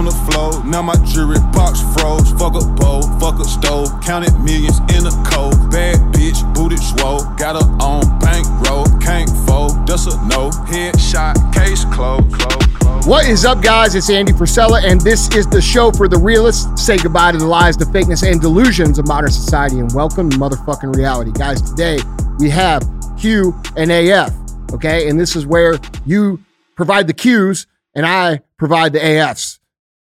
on 0.00 0.06
the 0.06 0.32
floor. 0.32 0.64
Now 0.64 0.80
my 0.80 0.96
jewelry 1.04 1.38
box 1.52 1.80
froze. 1.92 2.32
Fuck 2.32 2.56
a 2.56 2.64
bowl, 2.80 3.02
fuck 3.20 3.38
a 3.38 3.44
stove. 3.44 3.88
Counted 4.00 4.32
millions 4.40 4.78
in 4.96 5.04
a 5.04 5.12
cold. 5.28 5.70
Bad 5.70 6.00
bitch, 6.14 6.40
booty 6.54 6.78
swole. 6.78 7.20
Got 7.36 7.60
her 7.60 7.68
on 7.84 8.18
bankroll. 8.18 8.86
Can't 8.98 9.28
fold, 9.46 9.86
that's 9.86 10.06
a 10.06 10.16
no. 10.26 10.48
Headshot, 10.72 11.36
case 11.52 11.84
closed. 11.92 12.32
Close. 12.32 13.06
What 13.06 13.28
is 13.28 13.44
up, 13.44 13.62
guys? 13.62 13.94
It's 13.94 14.08
Andy 14.08 14.32
Frisella, 14.32 14.82
and 14.82 15.00
this 15.02 15.28
is 15.36 15.46
the 15.46 15.60
show 15.60 15.92
for 15.92 16.08
the 16.08 16.18
realists. 16.18 16.82
Say 16.82 16.96
goodbye 16.96 17.32
to 17.32 17.38
the 17.38 17.46
lies, 17.46 17.76
the 17.76 17.84
fakeness, 17.84 18.22
and 18.26 18.40
delusions 18.40 18.98
of 18.98 19.06
modern 19.06 19.30
society, 19.30 19.80
and 19.80 19.92
welcome 19.92 20.30
to 20.30 20.36
motherfucking 20.38 20.96
reality. 20.96 21.32
Guys, 21.32 21.60
today 21.60 21.98
we 22.38 22.48
have 22.48 22.82
Q 23.18 23.54
and 23.76 23.92
AF, 23.92 24.32
okay? 24.72 25.10
And 25.10 25.20
this 25.20 25.36
is 25.36 25.44
where 25.44 25.78
you 26.06 26.42
provide 26.74 27.06
the 27.06 27.14
Qs 27.14 27.66
and 27.94 28.06
I 28.06 28.40
provide 28.56 28.94
the 28.94 29.00
AFs. 29.00 29.59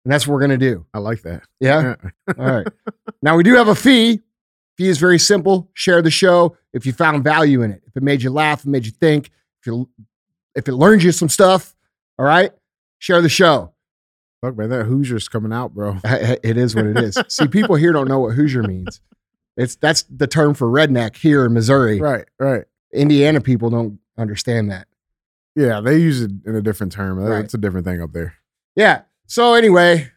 And 0.04 0.12
that's 0.12 0.26
what 0.26 0.34
we're 0.34 0.40
going 0.40 0.50
to 0.50 0.56
do. 0.58 0.86
I 0.92 0.98
like 0.98 1.22
that. 1.22 1.42
Yeah? 1.60 1.94
All 2.38 2.44
right. 2.44 2.66
Now, 3.24 3.36
we 3.36 3.44
do 3.44 3.54
have 3.54 3.68
a 3.68 3.76
fee. 3.76 4.20
Fee 4.76 4.88
is 4.88 4.98
very 4.98 5.20
simple. 5.20 5.70
Share 5.74 6.02
the 6.02 6.10
show 6.10 6.56
if 6.72 6.84
you 6.84 6.92
found 6.92 7.22
value 7.22 7.62
in 7.62 7.70
it. 7.70 7.80
If 7.86 7.96
it 7.96 8.02
made 8.02 8.20
you 8.20 8.30
laugh, 8.30 8.60
if 8.60 8.66
it 8.66 8.70
made 8.70 8.84
you 8.84 8.90
think, 8.90 9.30
if, 9.60 9.66
you, 9.68 9.88
if 10.56 10.66
it 10.66 10.72
learned 10.72 11.04
you 11.04 11.12
some 11.12 11.28
stuff, 11.28 11.76
all 12.18 12.24
right? 12.24 12.50
Share 12.98 13.22
the 13.22 13.28
show. 13.28 13.72
Fuck, 14.40 14.56
man, 14.56 14.70
that 14.70 14.86
Hoosier's 14.86 15.28
coming 15.28 15.52
out, 15.52 15.72
bro. 15.72 15.98
It 16.04 16.56
is 16.56 16.74
what 16.74 16.86
it 16.86 16.98
is. 16.98 17.16
See, 17.28 17.46
people 17.46 17.76
here 17.76 17.92
don't 17.92 18.08
know 18.08 18.18
what 18.18 18.34
Hoosier 18.34 18.64
means. 18.64 19.00
It's 19.56 19.76
that's 19.76 20.02
the 20.04 20.26
term 20.26 20.54
for 20.54 20.66
redneck 20.66 21.16
here 21.16 21.44
in 21.44 21.52
Missouri. 21.52 22.00
Right, 22.00 22.24
right. 22.40 22.64
Indiana 22.92 23.40
people 23.40 23.70
don't 23.70 24.00
understand 24.18 24.70
that. 24.72 24.88
Yeah, 25.54 25.80
they 25.80 25.98
use 25.98 26.22
it 26.22 26.32
in 26.44 26.56
a 26.56 26.62
different 26.62 26.92
term. 26.92 27.18
Right. 27.18 27.44
It's 27.44 27.54
a 27.54 27.58
different 27.58 27.86
thing 27.86 28.02
up 28.02 28.12
there. 28.12 28.34
Yeah. 28.74 29.02
So 29.32 29.54
anyway, 29.54 30.10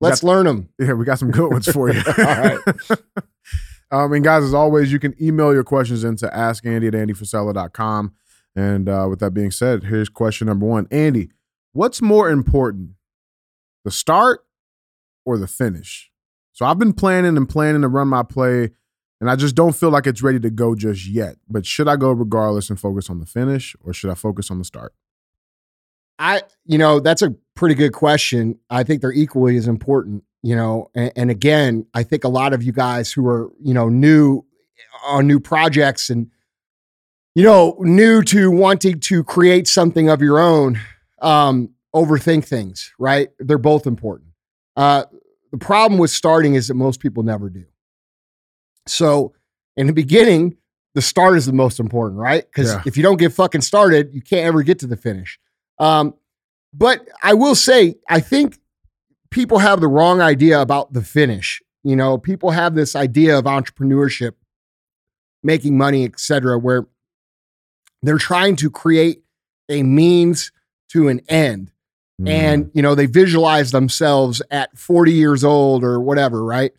let's 0.00 0.24
learn 0.24 0.46
them. 0.46 0.68
Yeah, 0.80 0.94
we 0.94 1.04
got 1.04 1.20
some 1.20 1.30
good 1.30 1.48
ones 1.48 1.70
for 1.70 1.90
you. 1.92 2.02
All 2.18 2.24
right. 2.24 2.58
um, 3.92 4.12
and 4.12 4.24
guys, 4.24 4.42
as 4.42 4.52
always, 4.52 4.90
you 4.90 4.98
can 4.98 5.14
email 5.22 5.54
your 5.54 5.62
questions 5.62 6.02
into 6.02 6.26
askandy 6.26 6.88
at 6.88 6.94
andyfrisella.com. 6.94 8.14
And 8.56 8.88
uh, 8.88 9.06
with 9.08 9.20
that 9.20 9.30
being 9.30 9.52
said, 9.52 9.84
here's 9.84 10.08
question 10.08 10.48
number 10.48 10.66
one. 10.66 10.88
Andy, 10.90 11.30
what's 11.72 12.02
more 12.02 12.28
important, 12.28 12.94
the 13.84 13.92
start 13.92 14.44
or 15.24 15.38
the 15.38 15.46
finish? 15.46 16.10
So 16.50 16.66
I've 16.66 16.80
been 16.80 16.94
planning 16.94 17.36
and 17.36 17.48
planning 17.48 17.82
to 17.82 17.88
run 17.88 18.08
my 18.08 18.24
play, 18.24 18.70
and 19.20 19.30
I 19.30 19.36
just 19.36 19.54
don't 19.54 19.76
feel 19.76 19.90
like 19.90 20.08
it's 20.08 20.20
ready 20.20 20.40
to 20.40 20.50
go 20.50 20.74
just 20.74 21.06
yet. 21.06 21.36
But 21.48 21.64
should 21.64 21.86
I 21.86 21.94
go 21.94 22.10
regardless 22.10 22.70
and 22.70 22.80
focus 22.80 23.08
on 23.08 23.20
the 23.20 23.26
finish, 23.26 23.76
or 23.84 23.92
should 23.92 24.10
I 24.10 24.14
focus 24.14 24.50
on 24.50 24.58
the 24.58 24.64
start? 24.64 24.94
I, 26.18 26.42
you 26.64 26.78
know, 26.78 26.98
that's 26.98 27.22
a 27.22 27.36
pretty 27.58 27.74
good 27.74 27.92
question. 27.92 28.56
I 28.70 28.84
think 28.84 29.00
they're 29.00 29.12
equally 29.12 29.56
as 29.56 29.66
important, 29.66 30.22
you 30.42 30.54
know, 30.54 30.90
and, 30.94 31.12
and 31.16 31.30
again, 31.30 31.84
I 31.92 32.04
think 32.04 32.22
a 32.22 32.28
lot 32.28 32.52
of 32.52 32.62
you 32.62 32.70
guys 32.70 33.12
who 33.12 33.26
are, 33.26 33.50
you 33.60 33.74
know, 33.74 33.88
new 33.88 34.44
on 35.04 35.26
new 35.26 35.40
projects 35.40 36.08
and, 36.08 36.30
you 37.34 37.42
know, 37.42 37.76
new 37.80 38.22
to 38.22 38.50
wanting 38.52 39.00
to 39.00 39.24
create 39.24 39.66
something 39.66 40.08
of 40.08 40.22
your 40.22 40.38
own, 40.38 40.80
um, 41.20 41.70
overthink 41.94 42.44
things, 42.44 42.92
right? 42.96 43.30
They're 43.40 43.58
both 43.58 43.88
important. 43.88 44.30
Uh, 44.76 45.04
the 45.50 45.58
problem 45.58 45.98
with 45.98 46.12
starting 46.12 46.54
is 46.54 46.68
that 46.68 46.74
most 46.74 47.00
people 47.00 47.24
never 47.24 47.50
do. 47.50 47.64
So 48.86 49.32
in 49.76 49.88
the 49.88 49.92
beginning, 49.92 50.56
the 50.94 51.02
start 51.02 51.36
is 51.36 51.46
the 51.46 51.52
most 51.52 51.80
important, 51.80 52.20
right? 52.20 52.44
Because 52.44 52.72
Yeah. 52.72 52.82
if 52.86 52.96
you 52.96 53.02
don't 53.02 53.18
get 53.18 53.32
fucking 53.32 53.62
started, 53.62 54.14
you 54.14 54.22
can't 54.22 54.46
ever 54.46 54.62
get 54.62 54.78
to 54.80 54.86
the 54.86 54.96
finish. 54.96 55.40
Um, 55.80 56.14
but 56.72 57.06
I 57.22 57.34
will 57.34 57.54
say, 57.54 57.96
I 58.08 58.20
think 58.20 58.58
people 59.30 59.58
have 59.58 59.80
the 59.80 59.88
wrong 59.88 60.20
idea 60.20 60.60
about 60.60 60.92
the 60.92 61.02
finish. 61.02 61.62
You 61.84 61.96
know, 61.96 62.18
people 62.18 62.50
have 62.50 62.74
this 62.74 62.94
idea 62.96 63.38
of 63.38 63.44
entrepreneurship, 63.44 64.32
making 65.42 65.76
money, 65.78 66.04
et 66.04 66.18
cetera, 66.18 66.58
where 66.58 66.86
they're 68.02 68.18
trying 68.18 68.56
to 68.56 68.70
create 68.70 69.22
a 69.68 69.82
means 69.82 70.52
to 70.90 71.08
an 71.08 71.20
end 71.28 71.70
Mm. 72.20 72.28
and 72.28 72.70
you 72.74 72.82
know 72.82 72.96
they 72.96 73.06
visualize 73.06 73.70
themselves 73.70 74.42
at 74.50 74.76
40 74.76 75.12
years 75.12 75.44
old 75.44 75.84
or 75.84 76.00
whatever 76.00 76.44
right 76.44 76.72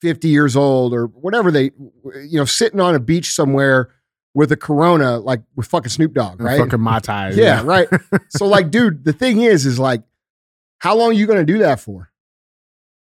50 0.00 0.28
years 0.28 0.56
old 0.56 0.94
or 0.94 1.08
whatever 1.08 1.50
they 1.50 1.64
you 2.22 2.38
know 2.38 2.46
sitting 2.46 2.80
on 2.80 2.94
a 2.94 2.98
beach 2.98 3.30
somewhere 3.30 3.90
with 4.38 4.52
a 4.52 4.56
corona 4.56 5.18
like 5.18 5.42
with 5.56 5.66
fucking 5.66 5.90
snoop 5.90 6.14
dogg 6.14 6.34
And 6.38 6.44
right? 6.44 6.60
fucking 6.60 6.80
mai 6.80 7.00
tais. 7.00 7.36
yeah 7.36 7.62
right. 7.64 7.88
So 8.28 8.46
like 8.46 8.70
dude 8.70 9.04
the 9.04 9.12
thing 9.12 9.40
is 9.42 9.66
is 9.66 9.78
like 9.80 10.02
how 10.78 10.94
long 10.96 11.10
are 11.10 11.12
you 11.20 11.26
going 11.26 11.44
to 11.44 11.52
do 11.52 11.58
that 11.58 11.80
for? 11.80 12.10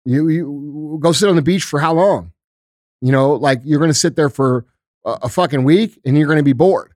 You, 0.05 0.27
you 0.27 0.97
go 1.01 1.13
sit 1.13 1.29
on 1.29 1.37
the 1.37 1.41
beach 1.41 1.63
for 1.63 1.79
how 1.79 1.93
long? 1.93 2.33
You 3.01 3.13
know 3.13 3.31
like 3.33 3.61
you're 3.63 3.79
going 3.79 3.89
to 3.89 3.97
sit 4.05 4.17
there 4.17 4.29
for 4.29 4.65
a, 5.05 5.11
a 5.23 5.29
fucking 5.29 5.63
week 5.63 5.97
and 6.05 6.17
you're 6.17 6.27
going 6.27 6.39
to 6.39 6.43
be 6.43 6.53
bored 6.53 6.91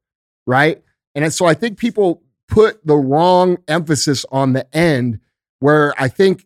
right? 0.46 0.82
And 1.16 1.34
so 1.34 1.46
i 1.46 1.54
think 1.54 1.78
people 1.78 2.22
put 2.48 2.86
the 2.86 2.96
wrong 2.96 3.58
emphasis 3.68 4.26
on 4.32 4.54
the 4.54 4.66
end 4.76 5.20
where 5.60 5.94
i 5.98 6.08
think 6.08 6.46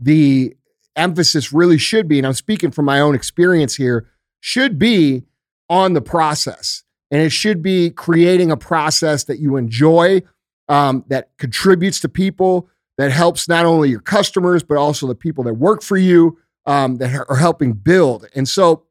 the 0.00 0.56
emphasis 0.96 1.52
really 1.52 1.78
should 1.78 2.08
be 2.08 2.18
and 2.18 2.26
i'm 2.26 2.32
speaking 2.32 2.70
from 2.70 2.84
my 2.86 2.98
own 3.00 3.14
experience 3.14 3.76
here 3.76 4.08
should 4.40 4.78
be 4.78 5.22
on 5.68 5.92
the 5.92 6.00
process 6.02 6.82
and 7.12 7.20
it 7.20 7.30
should 7.30 7.62
be 7.62 7.90
creating 7.90 8.50
a 8.50 8.56
process 8.56 9.24
that 9.24 9.38
you 9.38 9.56
enjoy 9.56 10.22
um, 10.68 11.04
that 11.08 11.28
contributes 11.36 12.00
to 12.00 12.08
people 12.08 12.68
that 12.96 13.12
helps 13.12 13.48
not 13.48 13.66
only 13.66 13.90
your 13.90 14.00
customers 14.00 14.64
but 14.64 14.78
also 14.78 15.06
the 15.06 15.14
people 15.14 15.44
that 15.44 15.54
work 15.54 15.82
for 15.82 15.98
you 15.98 16.38
um, 16.66 16.96
that 16.96 17.26
are 17.28 17.36
helping 17.36 17.74
build. 17.74 18.26
And 18.34 18.48
so 18.48 18.84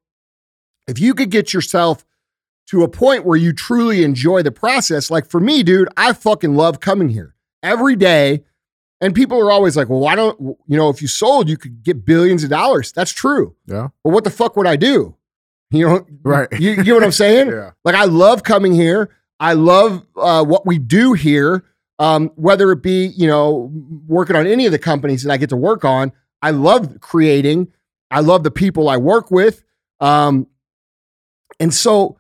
if 0.88 1.00
you 1.00 1.14
could 1.14 1.32
get 1.32 1.54
yourself 1.54 2.06
to 2.68 2.84
a 2.84 2.88
point 2.88 3.26
where 3.26 3.38
you 3.38 3.52
truly 3.54 4.04
enjoy 4.04 4.44
the 4.44 4.52
process 4.52 5.10
like 5.10 5.30
for 5.30 5.42
me 5.42 5.64
dude 5.64 5.90
i 5.98 6.14
fucking 6.14 6.56
love 6.56 6.80
coming 6.80 7.10
here 7.10 7.36
every 7.64 7.96
day. 7.96 8.44
And 9.04 9.16
people 9.16 9.40
are 9.40 9.52
always 9.52 9.76
like 9.76 9.90
well 9.90 10.00
why 10.00 10.16
don't 10.16 10.40
you 10.40 10.78
know 10.78 10.90
if 10.90 11.02
you 11.02 11.08
sold 11.08 11.50
you 11.50 11.58
could 11.58 11.82
get 11.82 12.06
billions 12.06 12.44
of 12.44 12.52
dollars. 12.52 12.92
That's 12.92 13.12
true. 13.12 13.56
Yeah. 13.66 13.88
but 14.04 14.12
what 14.14 14.24
the 14.24 14.30
fuck 14.30 14.56
would 14.56 14.68
i 14.68 14.76
do 14.76 15.16
you 15.78 15.88
know 15.88 16.06
Right. 16.24 16.48
you, 16.60 16.72
you 16.72 16.84
get 16.84 16.94
what 16.94 17.04
i'm 17.04 17.12
saying 17.12 17.48
Yeah. 17.52 17.72
like 17.86 17.96
I 17.96 18.06
love 18.06 18.44
coming 18.44 18.74
here. 18.74 19.10
I 19.40 19.54
love 19.54 20.06
uh, 20.16 20.44
what 20.46 20.66
we 20.68 20.78
do 20.78 21.14
here. 21.14 21.64
Um, 21.98 22.30
whether 22.36 22.72
it 22.72 22.82
be 22.84 23.08
you 23.16 23.28
know 23.28 23.72
working 24.08 24.36
on 24.36 24.46
any 24.48 24.66
of 24.68 24.72
the 24.72 24.80
companies 24.80 25.24
that 25.24 25.32
I 25.32 25.38
get 25.38 25.50
to 25.50 25.56
work 25.58 25.84
on, 25.86 26.12
I 26.42 26.52
love 26.52 27.00
creating. 27.00 27.68
I 28.12 28.20
love 28.22 28.44
the 28.44 28.52
people 28.52 28.90
I 28.90 28.98
work 28.98 29.32
with. 29.32 29.64
Um, 30.00 30.48
and 31.60 31.74
so, 31.74 32.18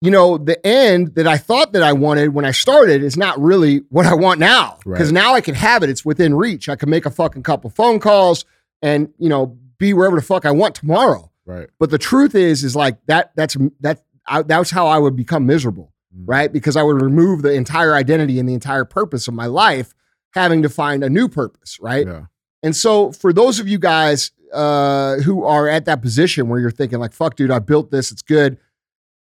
you 0.00 0.10
know, 0.10 0.36
the 0.38 0.64
end 0.66 1.14
that 1.16 1.26
I 1.26 1.38
thought 1.38 1.72
that 1.72 1.82
I 1.82 1.92
wanted 1.92 2.34
when 2.34 2.44
I 2.44 2.50
started 2.50 3.02
is 3.02 3.16
not 3.16 3.40
really 3.40 3.78
what 3.88 4.06
I 4.06 4.14
want 4.14 4.40
now. 4.40 4.78
Because 4.84 5.08
Right. 5.08 5.14
now 5.14 5.34
I 5.34 5.40
can 5.40 5.54
have 5.54 5.82
it. 5.82 5.88
It's 5.90 6.04
within 6.04 6.34
reach. 6.34 6.68
I 6.68 6.76
can 6.76 6.90
make 6.90 7.06
a 7.06 7.10
fucking 7.10 7.42
couple 7.42 7.70
phone 7.70 7.98
calls 8.00 8.44
and 8.82 9.12
you 9.18 9.28
know 9.28 9.56
be 9.78 9.92
wherever 9.94 10.16
the 10.16 10.22
fuck 10.22 10.44
I 10.46 10.50
want 10.50 10.74
tomorrow. 10.74 11.30
Right. 11.46 11.68
But 11.78 11.90
the 11.90 11.98
truth 11.98 12.34
is, 12.34 12.64
is 12.64 12.74
like 12.74 12.98
that. 13.06 13.32
That's 13.36 13.56
that. 13.80 14.02
I, 14.26 14.42
that's 14.42 14.70
how 14.70 14.86
I 14.86 14.98
would 14.98 15.16
become 15.16 15.44
miserable, 15.46 15.92
Mm. 16.16 16.24
right? 16.26 16.52
Because 16.52 16.76
I 16.76 16.82
would 16.82 17.02
remove 17.02 17.42
the 17.42 17.52
entire 17.52 17.94
identity 17.94 18.38
and 18.38 18.48
the 18.48 18.54
entire 18.54 18.84
purpose 18.84 19.28
of 19.28 19.34
my 19.34 19.46
life, 19.46 19.92
having 20.32 20.62
to 20.62 20.68
find 20.68 21.02
a 21.04 21.10
new 21.10 21.28
purpose, 21.28 21.78
right? 21.80 22.06
Yeah. 22.06 22.26
And 22.62 22.74
so, 22.74 23.12
for 23.12 23.32
those 23.32 23.60
of 23.60 23.68
you 23.68 23.78
guys 23.78 24.30
uh, 24.52 25.16
who 25.16 25.44
are 25.44 25.68
at 25.68 25.84
that 25.86 26.00
position 26.00 26.48
where 26.48 26.60
you're 26.60 26.70
thinking, 26.70 26.98
like, 27.00 27.12
"Fuck, 27.12 27.36
dude, 27.36 27.50
I 27.50 27.58
built 27.58 27.90
this. 27.90 28.10
It's 28.12 28.22
good." 28.22 28.56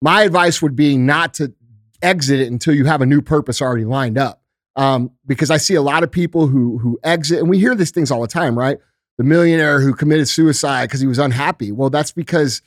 My 0.01 0.21
advice 0.23 0.61
would 0.61 0.75
be 0.75 0.97
not 0.97 1.33
to 1.35 1.53
exit 2.01 2.39
it 2.39 2.51
until 2.51 2.73
you 2.73 2.85
have 2.85 3.01
a 3.01 3.05
new 3.05 3.21
purpose 3.21 3.61
already 3.61 3.85
lined 3.85 4.17
up, 4.17 4.41
um, 4.75 5.11
because 5.25 5.51
I 5.51 5.57
see 5.57 5.73
a 5.75 5.81
lot 5.81 6.03
of 6.03 6.11
people 6.11 6.47
who 6.47 6.77
who 6.79 6.97
exit, 7.03 7.39
and 7.39 7.49
we 7.49 7.59
hear 7.59 7.75
these 7.75 7.91
things 7.91 8.09
all 8.11 8.21
the 8.21 8.27
time, 8.27 8.57
right? 8.57 8.79
The 9.17 9.23
millionaire 9.23 9.81
who 9.81 9.93
committed 9.93 10.27
suicide 10.27 10.85
because 10.85 10.99
he 10.99 11.07
was 11.07 11.17
unhappy. 11.19 11.71
Well, 11.71 11.89
that's 11.89 12.11
because 12.11 12.61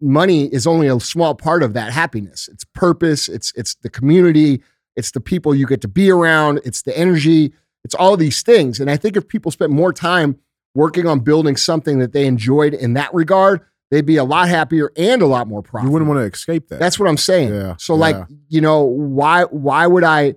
money 0.00 0.46
is 0.46 0.66
only 0.66 0.86
a 0.86 0.98
small 1.00 1.34
part 1.34 1.62
of 1.62 1.74
that 1.74 1.92
happiness. 1.92 2.48
It's 2.52 2.64
purpose. 2.64 3.28
It's 3.28 3.52
it's 3.56 3.74
the 3.76 3.90
community. 3.90 4.62
It's 4.96 5.10
the 5.10 5.20
people 5.20 5.54
you 5.54 5.66
get 5.66 5.80
to 5.82 5.88
be 5.88 6.10
around. 6.10 6.60
It's 6.64 6.82
the 6.82 6.96
energy. 6.96 7.52
It's 7.84 7.94
all 7.94 8.16
these 8.16 8.42
things. 8.42 8.80
And 8.80 8.90
I 8.90 8.96
think 8.96 9.16
if 9.16 9.26
people 9.28 9.50
spent 9.50 9.72
more 9.72 9.92
time 9.92 10.38
working 10.74 11.06
on 11.06 11.20
building 11.20 11.56
something 11.56 11.98
that 11.98 12.12
they 12.12 12.26
enjoyed 12.26 12.74
in 12.74 12.94
that 12.94 13.12
regard, 13.14 13.60
they'd 13.90 14.06
be 14.06 14.16
a 14.16 14.24
lot 14.24 14.48
happier 14.48 14.92
and 14.96 15.22
a 15.22 15.26
lot 15.26 15.48
more 15.48 15.62
profitable. 15.62 15.88
You 15.88 15.92
wouldn't 15.92 16.08
want 16.08 16.20
to 16.20 16.32
escape 16.32 16.68
that. 16.68 16.78
That's 16.78 16.98
what 16.98 17.08
I'm 17.08 17.16
saying. 17.16 17.52
Yeah, 17.54 17.74
So 17.78 17.94
like, 17.94 18.16
you 18.48 18.60
know, 18.60 18.82
why 18.82 19.44
why 19.44 19.86
would 19.86 20.04
I 20.04 20.34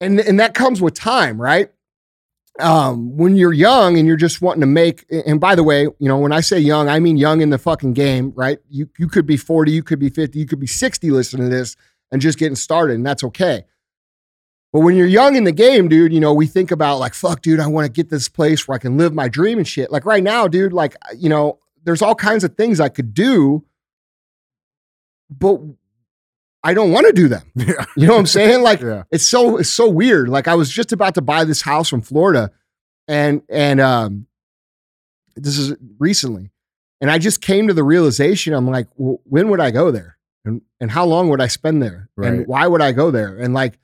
and 0.00 0.20
and 0.20 0.40
that 0.40 0.54
comes 0.54 0.80
with 0.80 0.94
time, 0.94 1.40
right? 1.40 1.70
Um, 2.58 3.16
when 3.16 3.36
you're 3.36 3.52
young 3.52 3.98
and 3.98 4.06
you're 4.08 4.16
just 4.16 4.40
wanting 4.40 4.62
to 4.62 4.66
make 4.66 5.04
and 5.10 5.38
by 5.38 5.54
the 5.54 5.62
way, 5.62 5.82
you 5.82 6.08
know, 6.08 6.16
when 6.16 6.32
I 6.32 6.40
say 6.40 6.58
young, 6.58 6.88
I 6.88 7.00
mean 7.00 7.18
young 7.18 7.42
in 7.42 7.50
the 7.50 7.58
fucking 7.58 7.92
game, 7.92 8.32
right? 8.34 8.58
You 8.70 8.88
you 8.98 9.08
could 9.08 9.26
be 9.26 9.36
40, 9.36 9.72
you 9.72 9.82
could 9.82 9.98
be 9.98 10.08
50, 10.08 10.38
you 10.38 10.46
could 10.46 10.60
be 10.60 10.66
60 10.66 11.10
listening 11.10 11.50
to 11.50 11.54
this 11.54 11.76
and 12.10 12.22
just 12.22 12.38
getting 12.38 12.56
started, 12.56 12.94
and 12.94 13.04
that's 13.04 13.24
okay. 13.24 13.64
But 14.72 14.80
when 14.80 14.96
you're 14.96 15.06
young 15.06 15.36
in 15.36 15.44
the 15.44 15.52
game, 15.52 15.88
dude, 15.88 16.12
you 16.12 16.20
know, 16.20 16.34
we 16.34 16.46
think 16.46 16.70
about 16.70 16.98
like, 16.98 17.14
fuck, 17.14 17.40
dude, 17.40 17.60
I 17.60 17.66
want 17.66 17.86
to 17.86 17.90
get 17.92 18.10
this 18.10 18.28
place 18.28 18.66
where 18.66 18.74
I 18.74 18.78
can 18.78 18.98
live 18.98 19.14
my 19.14 19.28
dream 19.28 19.58
and 19.58 19.66
shit. 19.66 19.90
Like 19.90 20.04
right 20.04 20.22
now, 20.22 20.48
dude, 20.48 20.72
like, 20.72 20.96
you 21.16 21.28
know, 21.28 21.60
there's 21.84 22.02
all 22.02 22.14
kinds 22.14 22.44
of 22.44 22.56
things 22.56 22.80
I 22.80 22.88
could 22.88 23.14
do, 23.14 23.64
but 25.30 25.60
I 26.66 26.74
don't 26.74 26.90
want 26.92 27.06
to 27.06 27.12
do 27.12 27.28
them. 27.28 27.42
Yeah. 27.56 27.84
You 27.96 28.06
know 28.06 28.14
what 28.14 28.20
I'm 28.20 28.26
saying? 28.26 28.62
Like, 28.62 28.80
Yeah. 28.80 29.04
it's 29.10 29.26
so 29.28 29.56
it's 29.58 29.70
so 29.70 29.88
weird. 29.88 30.28
Like 30.28 30.48
I 30.48 30.54
was 30.54 30.68
just 30.70 30.92
about 30.92 31.14
to 31.14 31.22
buy 31.22 31.44
this 31.44 31.62
house 31.62 31.88
from 31.88 32.00
Florida, 32.02 32.50
and 33.08 33.42
and 33.48 33.80
um, 33.80 34.26
this 35.36 35.58
is 35.58 35.74
recently, 35.98 36.50
and 37.00 37.10
I 37.10 37.18
just 37.18 37.40
came 37.40 37.68
to 37.68 37.74
the 37.74 37.84
realization. 37.84 38.52
I'm 38.54 38.68
like, 38.68 38.88
well, 38.96 39.20
when 39.24 39.48
would 39.50 39.60
I 39.60 39.70
go 39.70 39.90
there, 39.90 40.16
and 40.44 40.62
and 40.80 40.90
how 40.90 41.04
long 41.04 41.28
would 41.30 41.40
I 41.40 41.46
spend 41.48 41.82
there, 41.82 42.08
and 42.16 42.46
why 42.46 42.66
would 42.66 42.82
I 42.82 42.92
go 42.92 43.10
there, 43.10 43.36
and 43.38 43.54
like, 43.54 43.78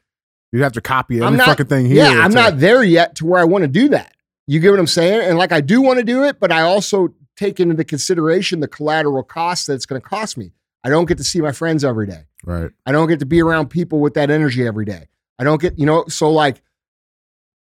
You'd 0.53 0.63
have 0.63 0.73
to 0.73 0.81
copy 0.83 1.17
every 1.17 1.27
I'm 1.29 1.37
not- 1.37 1.47
fucking 1.47 1.67
thing 1.67 1.87
here. 1.87 1.97
yeah, 2.05 2.21
I'm 2.25 2.35
not 2.35 2.59
there 2.59 2.83
yet 2.83 3.15
to 3.17 3.27
where 3.27 3.41
I 3.41 3.45
want 3.45 3.63
to 3.63 3.69
do 3.69 3.89
that. 3.91 4.13
You 4.47 4.61
get 4.61 4.71
what 4.71 4.81
I'm 4.81 4.87
saying? 4.87 5.23
And 5.29 5.39
like, 5.39 5.51
I 5.53 5.61
do 5.63 5.81
want 5.81 5.99
to 5.99 6.05
do 6.05 6.25
it, 6.25 6.39
but 6.41 6.53
I 6.53 6.61
also 6.63 7.15
take 7.39 7.59
into 7.59 7.75
the 7.75 7.85
consideration 7.85 8.61
the 8.61 8.69
collateral 8.69 9.23
cost 9.23 9.67
that 9.69 9.75
it's 9.75 9.87
going 9.87 10.01
to 10.03 10.07
cost 10.07 10.37
me. 10.37 10.53
I 10.85 10.89
don't 10.89 11.07
get 11.07 11.19
to 11.19 11.25
see 11.25 11.41
my 11.41 11.53
friends 11.53 11.85
every 11.85 12.07
day. 12.07 12.25
Right. 12.45 12.71
I 12.87 12.93
don't 12.93 13.09
get 13.09 13.21
to 13.21 13.27
be 13.27 13.41
around 13.43 13.69
people 13.69 14.01
with 14.01 14.15
that 14.15 14.31
energy 14.31 14.67
every 14.67 14.85
day. 14.85 15.09
I 15.39 15.45
don't 15.45 15.61
get, 15.61 15.79
you 15.79 15.87
know, 15.87 16.05
so 16.09 16.31
like, 16.31 16.63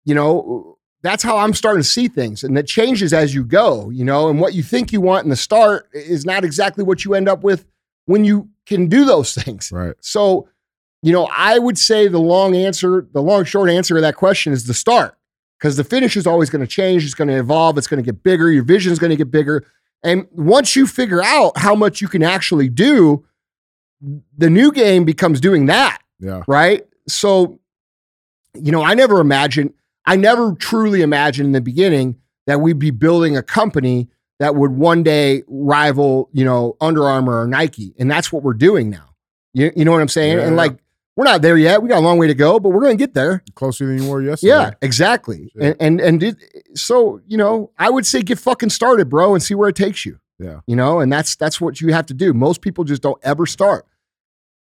you 0.04 0.14
know, 0.14 0.78
that's 1.02 1.22
how 1.22 1.38
I'm 1.38 1.54
starting 1.54 1.82
to 1.82 1.88
see 1.88 2.08
things. 2.08 2.42
And 2.42 2.56
it 2.58 2.66
changes 2.66 3.12
as 3.12 3.34
you 3.34 3.44
go, 3.44 3.90
you 3.90 4.04
know, 4.04 4.28
and 4.28 4.40
what 4.40 4.54
you 4.54 4.62
think 4.62 4.92
you 4.92 5.00
want 5.00 5.24
in 5.24 5.30
the 5.30 5.36
start 5.36 5.88
is 5.92 6.26
not 6.26 6.44
exactly 6.44 6.84
what 6.84 7.04
you 7.04 7.14
end 7.14 7.28
up 7.28 7.42
with 7.42 7.64
when 8.06 8.24
you 8.24 8.48
can 8.66 8.88
do 8.88 9.04
those 9.04 9.34
things. 9.34 9.70
Right. 9.72 9.94
So, 10.00 10.48
you 11.02 11.12
know, 11.12 11.28
I 11.30 11.58
would 11.58 11.78
say 11.78 12.08
the 12.08 12.18
long 12.18 12.56
answer, 12.56 13.06
the 13.12 13.22
long, 13.22 13.44
short 13.44 13.70
answer 13.70 13.94
to 13.94 14.00
that 14.00 14.16
question 14.16 14.52
is 14.52 14.66
the 14.66 14.74
start 14.74 15.16
because 15.58 15.76
the 15.76 15.84
finish 15.84 16.16
is 16.16 16.26
always 16.26 16.50
going 16.50 16.60
to 16.60 16.66
change. 16.66 17.04
It's 17.04 17.14
going 17.14 17.28
to 17.28 17.36
evolve. 17.36 17.78
It's 17.78 17.86
going 17.86 18.02
to 18.02 18.04
get 18.04 18.22
bigger. 18.22 18.50
Your 18.50 18.64
vision 18.64 18.92
is 18.92 18.98
going 18.98 19.10
to 19.10 19.16
get 19.16 19.30
bigger. 19.30 19.64
And 20.02 20.26
once 20.30 20.76
you 20.76 20.86
figure 20.86 21.22
out 21.22 21.58
how 21.58 21.74
much 21.74 22.00
you 22.00 22.08
can 22.08 22.22
actually 22.22 22.68
do, 22.68 23.24
the 24.36 24.50
new 24.50 24.70
game 24.72 25.04
becomes 25.04 25.40
doing 25.40 25.66
that, 25.66 25.98
Yeah. 26.20 26.42
right? 26.46 26.84
So, 27.08 27.58
you 28.54 28.70
know, 28.72 28.82
I 28.82 28.94
never 28.94 29.20
imagined, 29.20 29.72
I 30.04 30.16
never 30.16 30.52
truly 30.54 31.02
imagined 31.02 31.46
in 31.46 31.52
the 31.52 31.60
beginning 31.60 32.16
that 32.46 32.60
we'd 32.60 32.78
be 32.78 32.90
building 32.90 33.36
a 33.36 33.42
company 33.42 34.08
that 34.38 34.54
would 34.54 34.72
one 34.72 35.02
day 35.02 35.42
rival, 35.48 36.28
you 36.32 36.44
know, 36.44 36.76
Under 36.80 37.04
Armour 37.04 37.40
or 37.42 37.46
Nike. 37.46 37.94
And 37.98 38.10
that's 38.10 38.30
what 38.32 38.42
we're 38.42 38.52
doing 38.54 38.90
now. 38.90 39.14
You, 39.54 39.72
you 39.74 39.84
know 39.84 39.92
what 39.92 40.02
I'm 40.02 40.08
saying? 40.08 40.38
Yeah. 40.38 40.46
And 40.46 40.56
like, 40.56 40.76
we're 41.16 41.24
not 41.24 41.40
there 41.42 41.56
yet. 41.56 41.82
We 41.82 41.88
got 41.88 41.98
a 41.98 42.06
long 42.06 42.18
way 42.18 42.26
to 42.26 42.34
go, 42.34 42.60
but 42.60 42.68
we're 42.68 42.82
going 42.82 42.96
to 42.96 43.02
get 43.02 43.14
there. 43.14 43.42
Closer 43.54 43.86
than 43.86 44.02
you 44.02 44.08
were 44.08 44.22
yesterday. 44.22 44.52
Yeah, 44.52 44.70
exactly. 44.82 45.50
Shit. 45.52 45.62
And 45.62 45.76
and 45.80 46.00
and 46.00 46.22
it, 46.22 46.36
so 46.74 47.20
you 47.26 47.38
know, 47.38 47.72
I 47.78 47.88
would 47.90 48.06
say 48.06 48.22
get 48.22 48.38
fucking 48.38 48.70
started, 48.70 49.08
bro, 49.08 49.34
and 49.34 49.42
see 49.42 49.54
where 49.54 49.68
it 49.68 49.76
takes 49.76 50.04
you. 50.04 50.20
Yeah. 50.38 50.60
You 50.66 50.76
know, 50.76 51.00
and 51.00 51.10
that's 51.10 51.34
that's 51.36 51.60
what 51.60 51.80
you 51.80 51.92
have 51.92 52.06
to 52.06 52.14
do. 52.14 52.34
Most 52.34 52.60
people 52.60 52.84
just 52.84 53.02
don't 53.02 53.18
ever 53.22 53.46
start. 53.46 53.86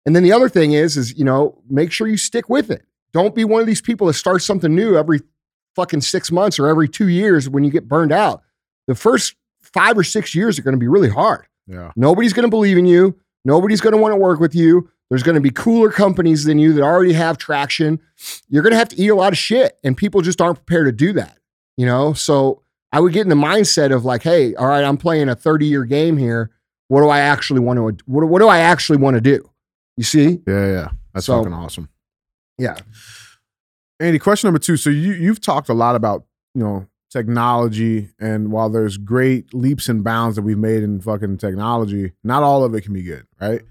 And 0.07 0.15
then 0.15 0.23
the 0.23 0.33
other 0.33 0.49
thing 0.49 0.73
is, 0.73 0.97
is 0.97 1.19
you 1.19 1.25
know, 1.25 1.61
make 1.69 1.91
sure 1.91 2.07
you 2.07 2.17
stick 2.17 2.49
with 2.49 2.71
it. 2.71 2.85
Don't 3.13 3.35
be 3.35 3.45
one 3.45 3.61
of 3.61 3.67
these 3.67 3.81
people 3.81 4.07
that 4.07 4.15
starts 4.15 4.45
something 4.45 4.75
new 4.75 4.97
every 4.97 5.21
fucking 5.75 6.03
six 6.03 6.31
months 6.31 6.59
or 6.59 6.69
every 6.69 6.89
two 6.89 7.09
years 7.09 7.49
when 7.49 7.65
you 7.65 7.71
get 7.71 7.89
burned 7.89 8.13
out. 8.13 8.43
The 8.87 8.95
first 8.95 9.35
five 9.63 9.97
or 9.99 10.05
six 10.05 10.35
years 10.35 10.59
are 10.59 10.63
going 10.63 10.75
to 10.75 10.79
be 10.79 10.89
really 10.89 11.09
hard. 11.09 11.47
Yeah. 11.67 11.91
Nobody's 11.97 12.33
going 12.33 12.45
to 12.45 12.51
believe 12.51 12.77
in 12.77 12.87
you. 12.87 13.19
Nobody's 13.45 13.81
going 13.81 13.95
to 13.95 13.99
want 13.99 14.13
to 14.13 14.17
work 14.17 14.41
with 14.41 14.55
you. 14.55 14.91
There's 15.11 15.23
going 15.23 15.35
to 15.35 15.41
be 15.41 15.51
cooler 15.51 15.91
companies 15.91 16.45
than 16.45 16.59
you 16.59 16.73
that 16.73 16.83
already 16.83 17.13
have 17.13 17.39
traction. 17.39 18.01
You're 18.49 18.63
going 18.63 18.73
to 18.73 18.79
have 18.79 18.89
to 18.89 18.97
eat 19.01 19.09
a 19.09 19.15
lot 19.15 19.33
of 19.33 19.39
shit, 19.39 19.79
and 19.85 19.97
people 19.97 20.23
just 20.23 20.41
aren't 20.41 20.65
prepared 20.65 20.87
to 20.87 20.93
do 20.93 21.13
that. 21.15 21.39
You 21.77 21.87
know, 21.87 22.13
so 22.15 22.63
I 22.93 23.01
would 23.01 23.13
get 23.13 23.23
in 23.23 23.29
the 23.29 23.35
mindset 23.35 23.95
of 23.95 24.05
like, 24.05 24.23
hey, 24.23 24.55
all 24.55 24.67
right, 24.67 24.85
I'm 24.85 24.97
playing 24.97 25.29
a 25.29 25.35
30 25.35 25.67
year 25.67 25.85
game 25.85 26.17
here. 26.17 26.51
What 26.89 27.01
do 27.01 27.09
I 27.09 27.21
actually 27.21 27.61
want 27.61 27.79
to? 27.79 28.05
What, 28.07 28.25
what 28.29 28.39
do 28.41 28.49
I 28.49 28.59
actually 28.59 28.99
want 28.99 29.15
to 29.17 29.21
do? 29.21 29.49
You 29.97 30.05
see? 30.05 30.41
Yeah. 30.47 30.67
Yeah. 30.73 30.89
That's 31.13 31.27
So- 31.27 31.39
fucking 31.39 31.53
awesome. 31.53 31.89
Yeah. 32.59 32.77
Andy, 34.01 34.19
question 34.19 34.49
number 34.49 34.59
two. 34.59 34.77
So 34.77 34.91
you 34.91 35.13
you've 35.13 35.41
talked 35.41 35.69
a 35.69 35.75
lot 35.75 35.97
about 35.97 36.25
you 36.55 36.63
know 36.63 36.87
technology, 37.11 38.11
and 38.19 38.51
while 38.53 38.69
there's 38.69 38.97
great 38.97 39.55
leaps 39.55 39.89
and 39.89 40.03
bounds 40.05 40.37
that 40.37 40.43
we've 40.43 40.59
made 40.59 40.83
in 40.83 41.01
fucking 41.01 41.39
technology, 41.39 42.13
not 42.25 42.43
all 42.43 42.65
of 42.65 42.75
it 42.75 42.83
can 42.83 42.93
be 42.93 43.03
good, 43.03 43.27
right? 43.41 43.63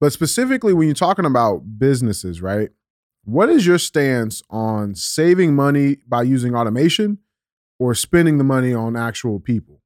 But 0.00 0.12
specifically, 0.12 0.72
when 0.72 0.86
you're 0.86 0.94
talking 0.94 1.24
about 1.24 1.78
businesses, 1.78 2.40
right? 2.40 2.70
What 3.24 3.50
is 3.50 3.66
your 3.66 3.78
stance 3.78 4.42
on 4.48 4.94
saving 4.94 5.54
money 5.54 5.98
by 6.06 6.22
using 6.22 6.54
automation, 6.54 7.18
or 7.78 7.94
spending 7.94 8.38
the 8.38 8.44
money 8.44 8.74
on 8.74 8.96
actual 8.96 9.38
people? 9.38 9.82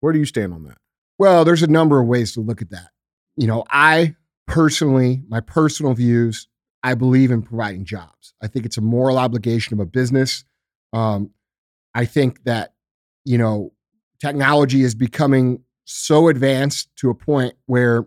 Where 0.00 0.12
do 0.12 0.18
you 0.18 0.24
stand 0.24 0.52
on 0.52 0.64
that? 0.64 0.78
Well, 1.18 1.44
there's 1.44 1.62
a 1.62 1.68
number 1.68 2.00
of 2.00 2.06
ways 2.06 2.32
to 2.32 2.40
look 2.40 2.62
at 2.62 2.70
that. 2.70 2.88
You 3.36 3.46
know, 3.46 3.64
I 3.70 4.16
personally, 4.46 5.22
my 5.28 5.40
personal 5.40 5.94
views, 5.94 6.48
I 6.82 6.94
believe 6.94 7.30
in 7.30 7.42
providing 7.42 7.84
jobs. 7.84 8.34
I 8.42 8.46
think 8.46 8.66
it's 8.66 8.78
a 8.78 8.80
moral 8.80 9.18
obligation 9.18 9.74
of 9.74 9.80
a 9.80 9.86
business. 9.86 10.44
Um, 10.92 11.30
I 11.94 12.04
think 12.04 12.44
that, 12.44 12.74
you 13.24 13.38
know, 13.38 13.72
technology 14.20 14.82
is 14.82 14.94
becoming 14.94 15.62
so 15.84 16.28
advanced 16.28 16.88
to 16.96 17.10
a 17.10 17.14
point 17.14 17.54
where 17.66 18.06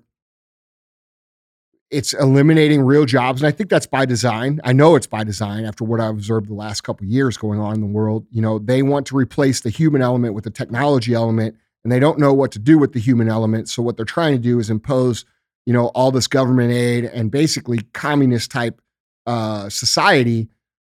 it's 1.92 2.14
eliminating 2.14 2.82
real 2.82 3.06
jobs. 3.06 3.42
And 3.42 3.48
I 3.48 3.52
think 3.52 3.70
that's 3.70 3.86
by 3.86 4.06
design. 4.06 4.62
I 4.64 4.72
know 4.72 4.96
it's 4.96 5.08
by 5.08 5.24
design 5.24 5.66
after 5.66 5.84
what 5.84 6.00
I've 6.00 6.12
observed 6.12 6.48
the 6.48 6.54
last 6.54 6.82
couple 6.82 7.06
years 7.06 7.38
going 7.38 7.60
on 7.60 7.76
in 7.76 7.82
the 7.82 7.88
world. 7.88 8.26
You 8.32 8.42
know, 8.42 8.60
they 8.60 8.82
want 8.82 9.06
to 9.08 9.18
replace 9.18 9.60
the 9.60 9.70
human 9.70 10.02
element 10.02 10.34
with 10.34 10.46
the 10.46 10.52
technology 10.52 11.14
element 11.14 11.58
and 11.84 11.92
they 11.92 12.00
don't 12.00 12.18
know 12.18 12.34
what 12.34 12.52
to 12.54 12.60
do 12.60 12.78
with 12.78 12.94
the 12.94 13.00
human 13.00 13.28
element. 13.30 13.70
So 13.70 13.84
what 13.84 13.98
they're 13.98 14.06
trying 14.06 14.34
to 14.34 14.42
do 14.42 14.60
is 14.60 14.70
impose, 14.70 15.26
you 15.66 15.74
know, 15.74 15.88
all 15.88 16.12
this 16.12 16.28
government 16.28 16.72
aid 16.72 17.06
and 17.06 17.30
basically 17.30 17.80
communist 17.94 18.52
type 18.52 18.82
uh, 19.28 19.70
society 19.70 20.48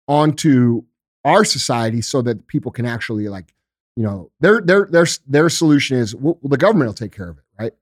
onto 0.07 0.83
our 1.23 1.45
society, 1.45 2.01
so 2.01 2.21
that 2.23 2.47
people 2.47 2.71
can 2.71 2.85
actually 2.85 3.29
like, 3.29 3.53
you 3.95 4.03
know, 4.03 4.31
their 4.39 4.59
their 4.59 4.87
their 4.89 5.05
their 5.27 5.49
solution 5.49 5.97
is 5.97 6.15
well, 6.15 6.37
the 6.43 6.57
government 6.57 6.89
will 6.89 6.93
take 6.93 7.15
care 7.15 7.29
of 7.29 7.37
it, 7.37 7.43
right? 7.59 7.73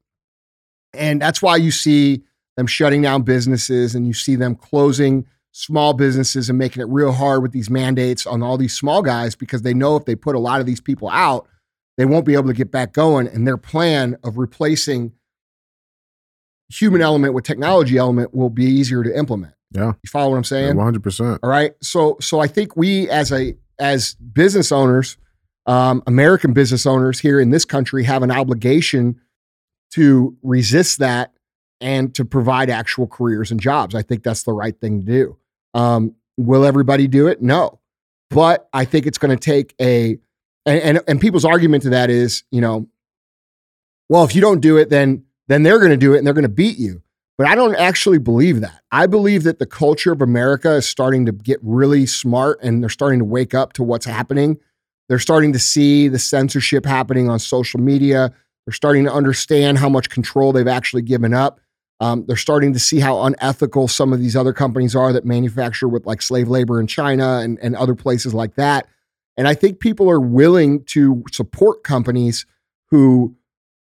And 0.93 1.21
that's 1.21 1.41
why 1.41 1.55
you 1.55 1.71
see 1.71 2.23
them 2.59 2.67
shutting 2.67 3.01
down 3.01 3.23
businesses 3.23 3.95
and 3.95 4.05
you 4.05 4.13
see 4.13 4.35
them 4.35 4.53
closing 4.53 5.25
small 5.51 5.93
businesses 5.93 6.49
and 6.49 6.59
making 6.59 6.81
it 6.81 6.89
real 6.89 7.11
hard 7.13 7.41
with 7.41 7.53
these 7.53 7.69
mandates 7.69 8.27
on 8.27 8.43
all 8.43 8.57
these 8.57 8.75
small 8.75 9.01
guys 9.01 9.33
because 9.33 9.61
they 9.63 9.73
know 9.73 9.95
if 9.95 10.03
they 10.05 10.13
put 10.15 10.35
a 10.35 10.39
lot 10.39 10.59
of 10.59 10.65
these 10.65 10.81
people 10.81 11.09
out, 11.09 11.47
they 11.97 12.05
won't 12.05 12.25
be 12.25 12.33
able 12.33 12.47
to 12.47 12.53
get 12.53 12.69
back 12.69 12.91
going. 12.93 13.27
And 13.27 13.47
their 13.47 13.57
plan 13.57 14.17
of 14.23 14.37
replacing 14.37 15.13
human 16.69 17.01
element 17.01 17.33
with 17.33 17.45
technology 17.45 17.97
element 17.97 18.33
will 18.33 18.49
be 18.49 18.65
easier 18.65 19.03
to 19.03 19.17
implement. 19.17 19.53
Yeah, 19.71 19.93
You 20.03 20.09
follow 20.09 20.31
what 20.31 20.37
I'm 20.37 20.43
saying? 20.43 20.75
one 20.75 20.85
hundred 20.85 21.03
percent. 21.03 21.39
All 21.43 21.49
right. 21.49 21.73
So 21.81 22.17
so 22.19 22.39
I 22.39 22.47
think 22.47 22.75
we 22.75 23.09
as 23.09 23.31
a 23.31 23.55
as 23.79 24.15
business 24.15 24.71
owners, 24.71 25.17
um, 25.65 26.03
American 26.07 26.53
business 26.53 26.85
owners 26.85 27.19
here 27.19 27.39
in 27.39 27.51
this 27.51 27.65
country 27.65 28.03
have 28.03 28.21
an 28.23 28.31
obligation 28.31 29.19
to 29.93 30.35
resist 30.43 30.99
that 30.99 31.33
and 31.81 32.13
to 32.15 32.25
provide 32.25 32.69
actual 32.69 33.07
careers 33.07 33.51
and 33.51 33.59
jobs. 33.59 33.95
I 33.95 34.01
think 34.01 34.23
that's 34.23 34.43
the 34.43 34.53
right 34.53 34.79
thing 34.79 34.99
to 34.99 35.05
do. 35.05 35.37
Um, 35.73 36.15
will 36.37 36.65
everybody 36.65 37.07
do 37.07 37.27
it? 37.27 37.41
No. 37.41 37.79
But 38.29 38.69
I 38.73 38.85
think 38.85 39.05
it's 39.05 39.17
going 39.17 39.35
to 39.35 39.43
take 39.43 39.73
a 39.81 40.17
and, 40.65 40.81
and 40.81 41.01
and 41.07 41.21
people's 41.21 41.45
argument 41.45 41.83
to 41.83 41.89
that 41.91 42.09
is, 42.09 42.43
you 42.51 42.61
know, 42.61 42.87
well, 44.07 44.23
if 44.23 44.35
you 44.35 44.41
don't 44.41 44.59
do 44.59 44.77
it, 44.77 44.89
then 44.89 45.23
then 45.47 45.63
they're 45.63 45.79
going 45.79 45.91
to 45.91 45.97
do 45.97 46.13
it 46.13 46.19
and 46.19 46.27
they're 46.27 46.33
going 46.33 46.43
to 46.43 46.49
beat 46.49 46.77
you. 46.77 47.01
But 47.37 47.47
I 47.47 47.55
don't 47.55 47.75
actually 47.75 48.17
believe 48.17 48.59
that. 48.61 48.81
I 48.91 49.07
believe 49.07 49.43
that 49.43 49.59
the 49.59 49.65
culture 49.65 50.11
of 50.11 50.21
America 50.21 50.75
is 50.75 50.85
starting 50.85 51.25
to 51.25 51.31
get 51.31 51.59
really 51.63 52.05
smart 52.05 52.59
and 52.61 52.83
they're 52.83 52.89
starting 52.89 53.19
to 53.19 53.25
wake 53.25 53.53
up 53.53 53.73
to 53.73 53.83
what's 53.83 54.05
happening. 54.05 54.57
They're 55.07 55.19
starting 55.19 55.53
to 55.53 55.59
see 55.59 56.09
the 56.09 56.19
censorship 56.19 56.85
happening 56.85 57.29
on 57.29 57.39
social 57.39 57.79
media. 57.79 58.33
They're 58.65 58.73
starting 58.73 59.05
to 59.05 59.13
understand 59.13 59.77
how 59.77 59.89
much 59.89 60.09
control 60.09 60.51
they've 60.51 60.67
actually 60.67 61.01
given 61.01 61.33
up. 61.33 61.61
Um, 61.99 62.25
they're 62.27 62.37
starting 62.37 62.71
to 62.73 62.79
see 62.79 62.99
how 62.99 63.23
unethical 63.23 63.87
some 63.87 64.13
of 64.13 64.19
these 64.19 64.35
other 64.35 64.53
companies 64.53 64.95
are 64.95 65.11
that 65.11 65.25
manufacture 65.25 65.87
with 65.87 66.05
like 66.05 66.21
slave 66.21 66.47
labor 66.47 66.79
in 66.79 66.87
China 66.87 67.39
and, 67.39 67.59
and 67.61 67.75
other 67.75 67.95
places 67.95 68.33
like 68.33 68.55
that. 68.55 68.87
And 69.35 69.47
I 69.47 69.53
think 69.53 69.79
people 69.79 70.09
are 70.09 70.19
willing 70.19 70.83
to 70.85 71.23
support 71.31 71.83
companies 71.83 72.45
who 72.89 73.35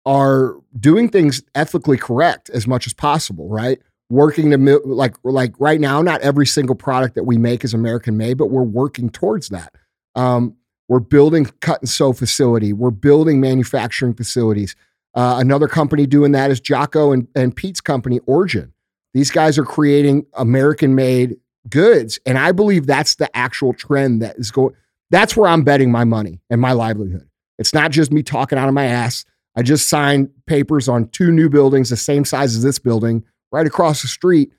are 0.06 0.56
doing 0.78 1.08
things 1.08 1.42
ethically 1.54 1.96
correct 1.96 2.50
as 2.50 2.66
much 2.66 2.86
as 2.86 2.94
possible, 2.94 3.48
right? 3.48 3.78
Working 4.08 4.50
to 4.50 4.80
like 4.84 5.14
like 5.22 5.54
right 5.58 5.80
now, 5.80 6.02
not 6.02 6.20
every 6.22 6.46
single 6.46 6.74
product 6.74 7.14
that 7.14 7.24
we 7.24 7.38
make 7.38 7.64
is 7.64 7.74
American 7.74 8.16
made, 8.16 8.38
but 8.38 8.46
we're 8.46 8.62
working 8.62 9.08
towards 9.10 9.50
that. 9.50 9.74
Um, 10.14 10.56
we're 10.88 10.98
building 10.98 11.46
cut 11.60 11.80
and 11.80 11.88
sew 11.88 12.12
facility. 12.12 12.72
We're 12.72 12.90
building 12.90 13.40
manufacturing 13.40 14.14
facilities. 14.14 14.74
Uh, 15.14 15.36
another 15.38 15.68
company 15.68 16.06
doing 16.06 16.32
that 16.32 16.50
is 16.50 16.60
Jocko 16.60 17.12
and, 17.12 17.26
and 17.34 17.54
Pete's 17.54 17.80
company, 17.80 18.20
Origin. 18.26 18.72
These 19.12 19.30
guys 19.30 19.58
are 19.58 19.64
creating 19.64 20.26
American 20.34 20.94
made 20.94 21.36
goods. 21.68 22.18
And 22.24 22.38
I 22.38 22.52
believe 22.52 22.86
that's 22.86 23.16
the 23.16 23.34
actual 23.36 23.72
trend 23.74 24.22
that 24.22 24.36
is 24.38 24.50
going. 24.50 24.74
That's 25.10 25.36
where 25.36 25.50
I'm 25.50 25.64
betting 25.64 25.90
my 25.90 26.04
money 26.04 26.40
and 26.48 26.60
my 26.60 26.72
livelihood. 26.72 27.28
It's 27.58 27.74
not 27.74 27.90
just 27.90 28.12
me 28.12 28.22
talking 28.22 28.58
out 28.58 28.68
of 28.68 28.74
my 28.74 28.86
ass. 28.86 29.24
I 29.56 29.62
just 29.62 29.88
signed 29.88 30.30
papers 30.46 30.88
on 30.88 31.08
two 31.08 31.32
new 31.32 31.50
buildings, 31.50 31.90
the 31.90 31.96
same 31.96 32.24
size 32.24 32.54
as 32.54 32.62
this 32.62 32.78
building, 32.78 33.24
right 33.50 33.66
across 33.66 34.02
the 34.02 34.08
street 34.08 34.52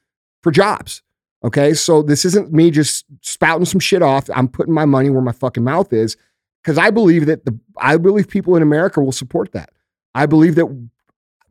for 0.44 0.52
jobs. 0.52 1.02
Okay. 1.44 1.74
So 1.74 2.04
this 2.04 2.26
isn't 2.26 2.52
me 2.52 2.70
just 2.70 3.06
spouting 3.22 3.66
some 3.66 3.80
shit 3.80 4.02
off. 4.02 4.30
I'm 4.36 4.48
putting 4.48 4.74
my 4.74 4.86
money 4.86 5.10
where 5.10 5.22
my 5.22 5.32
fucking 5.32 5.64
mouth 5.64 5.92
is 5.94 6.18
because 6.62 6.78
I 6.78 6.92
believe 6.92 7.26
that 7.26 7.46
the 7.46 7.58
I 7.78 7.98
believe 7.98 8.28
people 8.28 8.56
in 8.56 8.62
America 8.62 9.02
will 9.02 9.12
support 9.12 9.54
that. 9.54 9.72
I 10.14 10.26
believe 10.26 10.56
that 10.56 10.90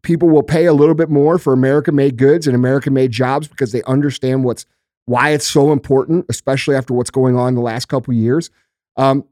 people 0.03 0.29
will 0.29 0.43
pay 0.43 0.67
a 0.67 0.73
little 0.73 0.95
bit 0.95 1.11
more 1.11 1.39
for 1.39 1.53
American 1.53 1.95
made 1.95 2.17
goods 2.17 2.47
and 2.47 2.55
American 2.55 2.93
made 2.93 3.11
jobs 3.11 3.49
because 3.49 3.73
they 3.73 3.83
understand 3.83 4.45
what's 4.45 4.67
why 5.07 5.31
it's 5.31 5.47
so 5.47 5.73
important, 5.73 6.27
especially 6.29 6.77
after 6.77 6.95
what's 6.95 7.11
going 7.11 7.37
on 7.37 7.49
in 7.49 7.55
the 7.55 7.61
last 7.61 7.87
couple 7.87 8.15
years. 8.15 8.51
Um, 8.97 9.25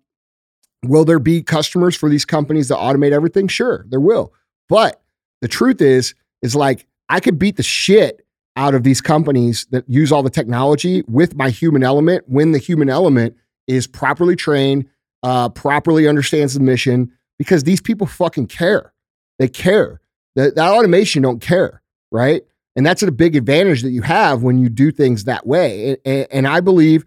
will 0.85 1.04
there 1.04 1.18
be 1.18 1.42
customers 1.42 1.94
for 1.94 2.08
these 2.08 2.25
companies 2.25 2.68
that 2.68 2.78
automate 2.78 3.12
everything? 3.12 3.49
Sure, 3.49 3.85
there 3.88 4.00
will. 4.00 4.32
But 4.68 5.00
the 5.40 5.49
truth 5.49 5.80
is, 5.80 6.14
is 6.42 6.56
like 6.56 6.87
I 7.08 7.20
could 7.20 7.38
beat 7.38 7.56
the 7.56 7.62
shit 7.62 8.26
out 8.56 8.75
of 8.75 8.82
these 8.82 9.00
companies 9.00 9.66
that 9.70 9.88
use 9.88 10.11
all 10.11 10.23
the 10.23 10.30
technology 10.30 11.04
with 11.06 11.37
my 11.37 11.49
human 11.49 11.85
element 11.85 12.25
when 12.26 12.52
the 12.52 12.58
human 12.58 12.90
element 12.90 13.37
is 13.68 13.87
properly 13.87 14.35
trained, 14.35 14.88
uh, 15.23 15.49
properly 15.49 16.08
understands 16.08 16.54
the 16.54 16.61
mission, 16.61 17.12
because 17.38 17.62
these 17.62 17.80
people 17.80 18.06
fucking 18.06 18.49
care. 18.49 18.92
They 19.38 19.49
care. 19.49 20.00
That, 20.37 20.54
that 20.54 20.71
automation 20.71 21.23
don't 21.23 21.40
care, 21.40 21.83
right? 22.11 22.42
And 22.76 22.87
that's 22.87 23.02
a 23.02 23.11
big 23.11 23.35
advantage 23.35 23.83
that 23.83 23.90
you 23.90 24.02
have 24.02 24.42
when 24.42 24.59
you 24.59 24.68
do 24.68 24.92
things 24.92 25.25
that 25.25 25.47
way. 25.47 25.97
And, 26.04 26.28
and 26.30 26.47
I 26.47 26.61
believe, 26.61 27.04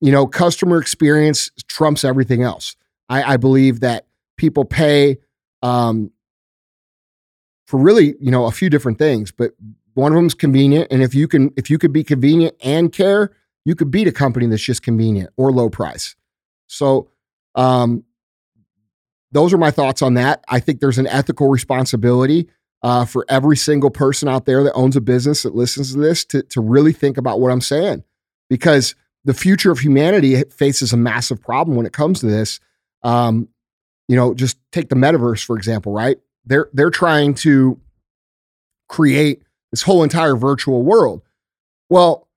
you 0.00 0.12
know, 0.12 0.26
customer 0.26 0.78
experience 0.78 1.50
trumps 1.66 2.04
everything 2.04 2.42
else. 2.42 2.76
I, 3.08 3.34
I 3.34 3.36
believe 3.38 3.80
that 3.80 4.06
people 4.36 4.64
pay 4.64 5.18
um, 5.62 6.10
for 7.66 7.80
really, 7.80 8.14
you 8.20 8.30
know, 8.30 8.44
a 8.44 8.50
few 8.50 8.68
different 8.68 8.98
things, 8.98 9.32
but 9.32 9.52
one 9.94 10.12
of 10.12 10.16
them 10.16 10.26
is 10.26 10.34
convenient. 10.34 10.88
And 10.90 11.02
if 11.02 11.14
you 11.14 11.26
can, 11.26 11.52
if 11.56 11.70
you 11.70 11.78
could 11.78 11.92
be 11.92 12.04
convenient 12.04 12.56
and 12.62 12.92
care, 12.92 13.30
you 13.64 13.74
could 13.74 13.90
beat 13.90 14.06
a 14.06 14.12
company 14.12 14.46
that's 14.46 14.62
just 14.62 14.82
convenient 14.82 15.30
or 15.36 15.50
low 15.50 15.70
price. 15.70 16.16
So, 16.66 17.08
um, 17.54 18.04
those 19.34 19.52
are 19.52 19.58
my 19.58 19.72
thoughts 19.72 20.00
on 20.00 20.14
that. 20.14 20.44
I 20.48 20.60
think 20.60 20.80
there's 20.80 20.98
an 20.98 21.08
ethical 21.08 21.48
responsibility 21.48 22.48
uh, 22.82 23.04
for 23.04 23.26
every 23.28 23.56
single 23.56 23.90
person 23.90 24.28
out 24.28 24.46
there 24.46 24.62
that 24.62 24.72
owns 24.74 24.94
a 24.94 25.00
business 25.00 25.42
that 25.42 25.54
listens 25.54 25.92
to 25.92 25.98
this 25.98 26.24
to, 26.26 26.42
to 26.44 26.60
really 26.60 26.92
think 26.92 27.16
about 27.16 27.40
what 27.40 27.50
I'm 27.50 27.60
saying, 27.60 28.04
because 28.48 28.94
the 29.24 29.34
future 29.34 29.72
of 29.72 29.80
humanity 29.80 30.42
faces 30.44 30.92
a 30.92 30.96
massive 30.96 31.42
problem 31.42 31.76
when 31.76 31.84
it 31.84 31.92
comes 31.92 32.20
to 32.20 32.26
this. 32.26 32.60
Um, 33.02 33.48
you 34.06 34.16
know, 34.16 34.34
just 34.34 34.56
take 34.70 34.88
the 34.88 34.96
metaverse 34.96 35.44
for 35.44 35.56
example, 35.56 35.92
right? 35.92 36.18
They're 36.44 36.68
they're 36.72 36.90
trying 36.90 37.34
to 37.36 37.80
create 38.88 39.42
this 39.72 39.82
whole 39.82 40.04
entire 40.04 40.36
virtual 40.36 40.82
world. 40.82 41.22
Well, 41.90 42.28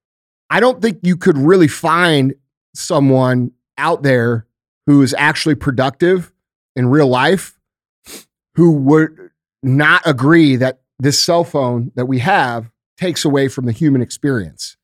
I 0.50 0.60
don't 0.60 0.82
think 0.82 1.00
you 1.04 1.16
could 1.18 1.38
really 1.38 1.68
find 1.68 2.34
someone 2.74 3.52
out 3.78 4.02
there 4.02 4.48
who 4.88 5.02
is 5.02 5.14
actually 5.18 5.56
productive 5.56 6.32
in 6.78 6.88
real 6.88 7.08
life 7.08 7.58
who 8.56 8.72
would 8.72 9.32
not 9.64 10.02
agree 10.06 10.56
that 10.56 10.80
this 11.00 11.22
cell 11.22 11.44
phone 11.44 11.92
that 11.96 12.06
we 12.06 12.20
have 12.20 12.72
takes 12.98 13.26
away 13.26 13.48
from 13.48 13.66
the 13.66 13.72
human 13.72 14.02
experience. 14.02 14.78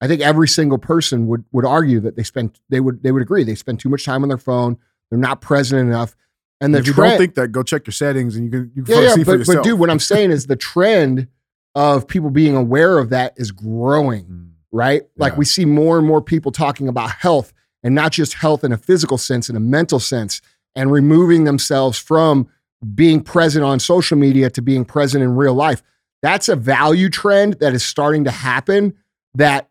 I 0.00 0.06
think 0.06 0.20
every 0.22 0.46
single 0.48 0.78
person 0.78 1.26
would 1.26 1.44
would 1.52 1.64
argue 1.64 2.00
that 2.00 2.16
they 2.16 2.22
spend 2.22 2.58
they 2.68 2.80
would 2.80 3.02
they 3.02 3.10
would 3.12 3.22
agree 3.22 3.42
they 3.44 3.54
spend 3.56 3.80
too 3.80 3.88
much 3.88 4.04
time 4.04 4.22
on 4.22 4.28
their 4.28 4.38
phone. 4.38 4.78
They're 5.10 5.18
not 5.18 5.40
present 5.40 5.80
enough. 5.80 6.14
And 6.60 6.74
the 6.74 6.78
if 6.78 6.86
you 6.86 6.92
trend, 6.92 7.10
don't 7.12 7.18
think 7.18 7.34
that, 7.36 7.48
go 7.52 7.62
check 7.62 7.86
your 7.86 7.92
settings 7.92 8.36
and 8.36 8.44
you 8.44 8.50
can 8.50 8.72
you 8.74 8.82
can 8.84 8.94
yeah, 8.94 9.00
yeah, 9.00 9.14
see 9.14 9.24
for 9.24 9.36
yourself. 9.36 9.58
but 9.58 9.64
dude, 9.64 9.78
what 9.80 9.90
I'm 9.90 9.98
saying 9.98 10.30
is 10.30 10.46
the 10.46 10.56
trend 10.56 11.28
of 11.74 12.06
people 12.08 12.30
being 12.30 12.56
aware 12.56 12.98
of 12.98 13.10
that 13.10 13.34
is 13.36 13.50
growing, 13.52 14.24
Mm, 14.24 14.50
right? 14.72 15.02
Like 15.16 15.36
we 15.36 15.44
see 15.44 15.64
more 15.64 15.98
and 15.98 16.06
more 16.06 16.20
people 16.22 16.52
talking 16.52 16.88
about 16.88 17.10
health 17.10 17.52
and 17.82 17.94
not 17.94 18.12
just 18.12 18.34
health 18.34 18.64
in 18.64 18.72
a 18.72 18.76
physical 18.76 19.18
sense, 19.18 19.48
in 19.48 19.56
a 19.56 19.60
mental 19.60 20.00
sense, 20.00 20.40
and 20.74 20.90
removing 20.90 21.44
themselves 21.44 21.98
from 21.98 22.48
being 22.94 23.20
present 23.20 23.64
on 23.64 23.80
social 23.80 24.16
media 24.16 24.50
to 24.50 24.62
being 24.62 24.84
present 24.84 25.22
in 25.22 25.34
real 25.34 25.54
life. 25.54 25.82
That's 26.22 26.48
a 26.48 26.56
value 26.56 27.08
trend 27.08 27.54
that 27.60 27.74
is 27.74 27.84
starting 27.84 28.24
to 28.24 28.30
happen 28.30 28.94
that, 29.34 29.68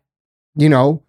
you 0.56 0.68
know, 0.68 1.02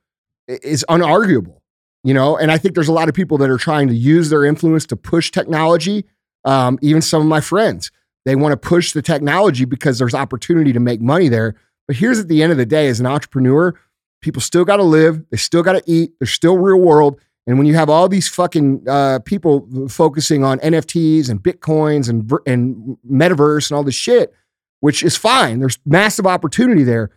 is 0.48 0.86
unarguable, 0.90 1.62
you 2.04 2.14
know, 2.14 2.38
and 2.38 2.52
I 2.52 2.58
think 2.58 2.76
there's 2.76 2.88
a 2.88 2.94
lot 2.94 3.10
of 3.10 3.16
people 3.16 3.38
that 3.40 3.50
are 3.50 3.58
trying 3.58 3.88
to 3.88 3.94
use 3.94 4.30
their 4.30 4.44
influence 4.46 4.86
to 4.88 4.96
push 4.96 5.32
technology. 5.32 6.06
Um, 6.46 6.80
even 6.82 7.02
some 7.02 7.22
of 7.22 7.28
my 7.28 7.42
friends, 7.42 7.92
they 8.26 8.36
want 8.36 8.54
to 8.54 8.58
push 8.58 8.94
the 8.94 9.02
technology 9.02 9.66
because 9.66 10.00
there's 10.00 10.14
opportunity 10.14 10.74
to 10.74 10.80
make 10.80 11.02
money 11.02 11.28
there. 11.28 11.56
But 11.88 11.98
here's 11.98 12.20
at 12.20 12.28
the 12.28 12.44
end 12.44 12.52
of 12.52 12.58
the 12.58 12.66
day, 12.66 12.88
as 12.88 13.00
an 13.00 13.06
entrepreneur, 13.06 13.74
people 14.22 14.42
still 14.42 14.66
got 14.66 14.78
to 14.78 14.84
live, 14.84 15.24
they 15.32 15.38
still 15.38 15.64
got 15.64 15.74
to 15.74 15.84
eat, 15.86 16.12
they're 16.20 16.28
still 16.28 16.58
real 16.58 16.80
world. 16.80 17.20
And 17.50 17.58
when 17.58 17.66
you 17.66 17.74
have 17.74 17.90
all 17.90 18.08
these 18.08 18.28
fucking 18.28 18.88
uh, 18.88 19.20
people 19.26 19.68
focusing 19.90 20.44
on 20.44 20.60
NFTs 20.60 21.32
and 21.32 21.42
bitcoins 21.42 22.08
and 22.08 22.32
and 22.46 22.96
metaverse 23.10 23.72
and 23.72 23.76
all 23.76 23.84
this 23.84 23.96
shit, 23.96 24.36
which 24.82 25.02
is 25.02 25.18
fine, 25.18 25.60
there's 25.60 25.80
massive 25.84 26.28
opportunity 26.28 26.84
there. 26.84 27.10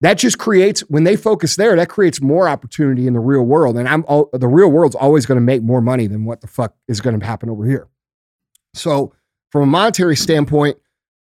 That 0.00 0.14
just 0.14 0.38
creates 0.38 0.82
when 0.82 1.02
they 1.02 1.16
focus 1.16 1.56
there, 1.56 1.74
that 1.74 1.88
creates 1.88 2.22
more 2.22 2.48
opportunity 2.48 3.08
in 3.08 3.14
the 3.14 3.18
real 3.18 3.42
world. 3.42 3.76
And 3.76 3.88
I'm 3.88 4.04
all, 4.06 4.30
the 4.32 4.46
real 4.46 4.68
world's 4.68 4.94
always 4.94 5.26
going 5.26 5.38
to 5.38 5.44
make 5.44 5.60
more 5.60 5.80
money 5.80 6.06
than 6.06 6.24
what 6.24 6.40
the 6.40 6.46
fuck 6.46 6.76
is 6.86 7.00
going 7.00 7.18
to 7.18 7.26
happen 7.26 7.50
over 7.50 7.66
here. 7.66 7.88
So, 8.74 9.12
from 9.50 9.62
a 9.62 9.66
monetary 9.66 10.14
standpoint, 10.14 10.78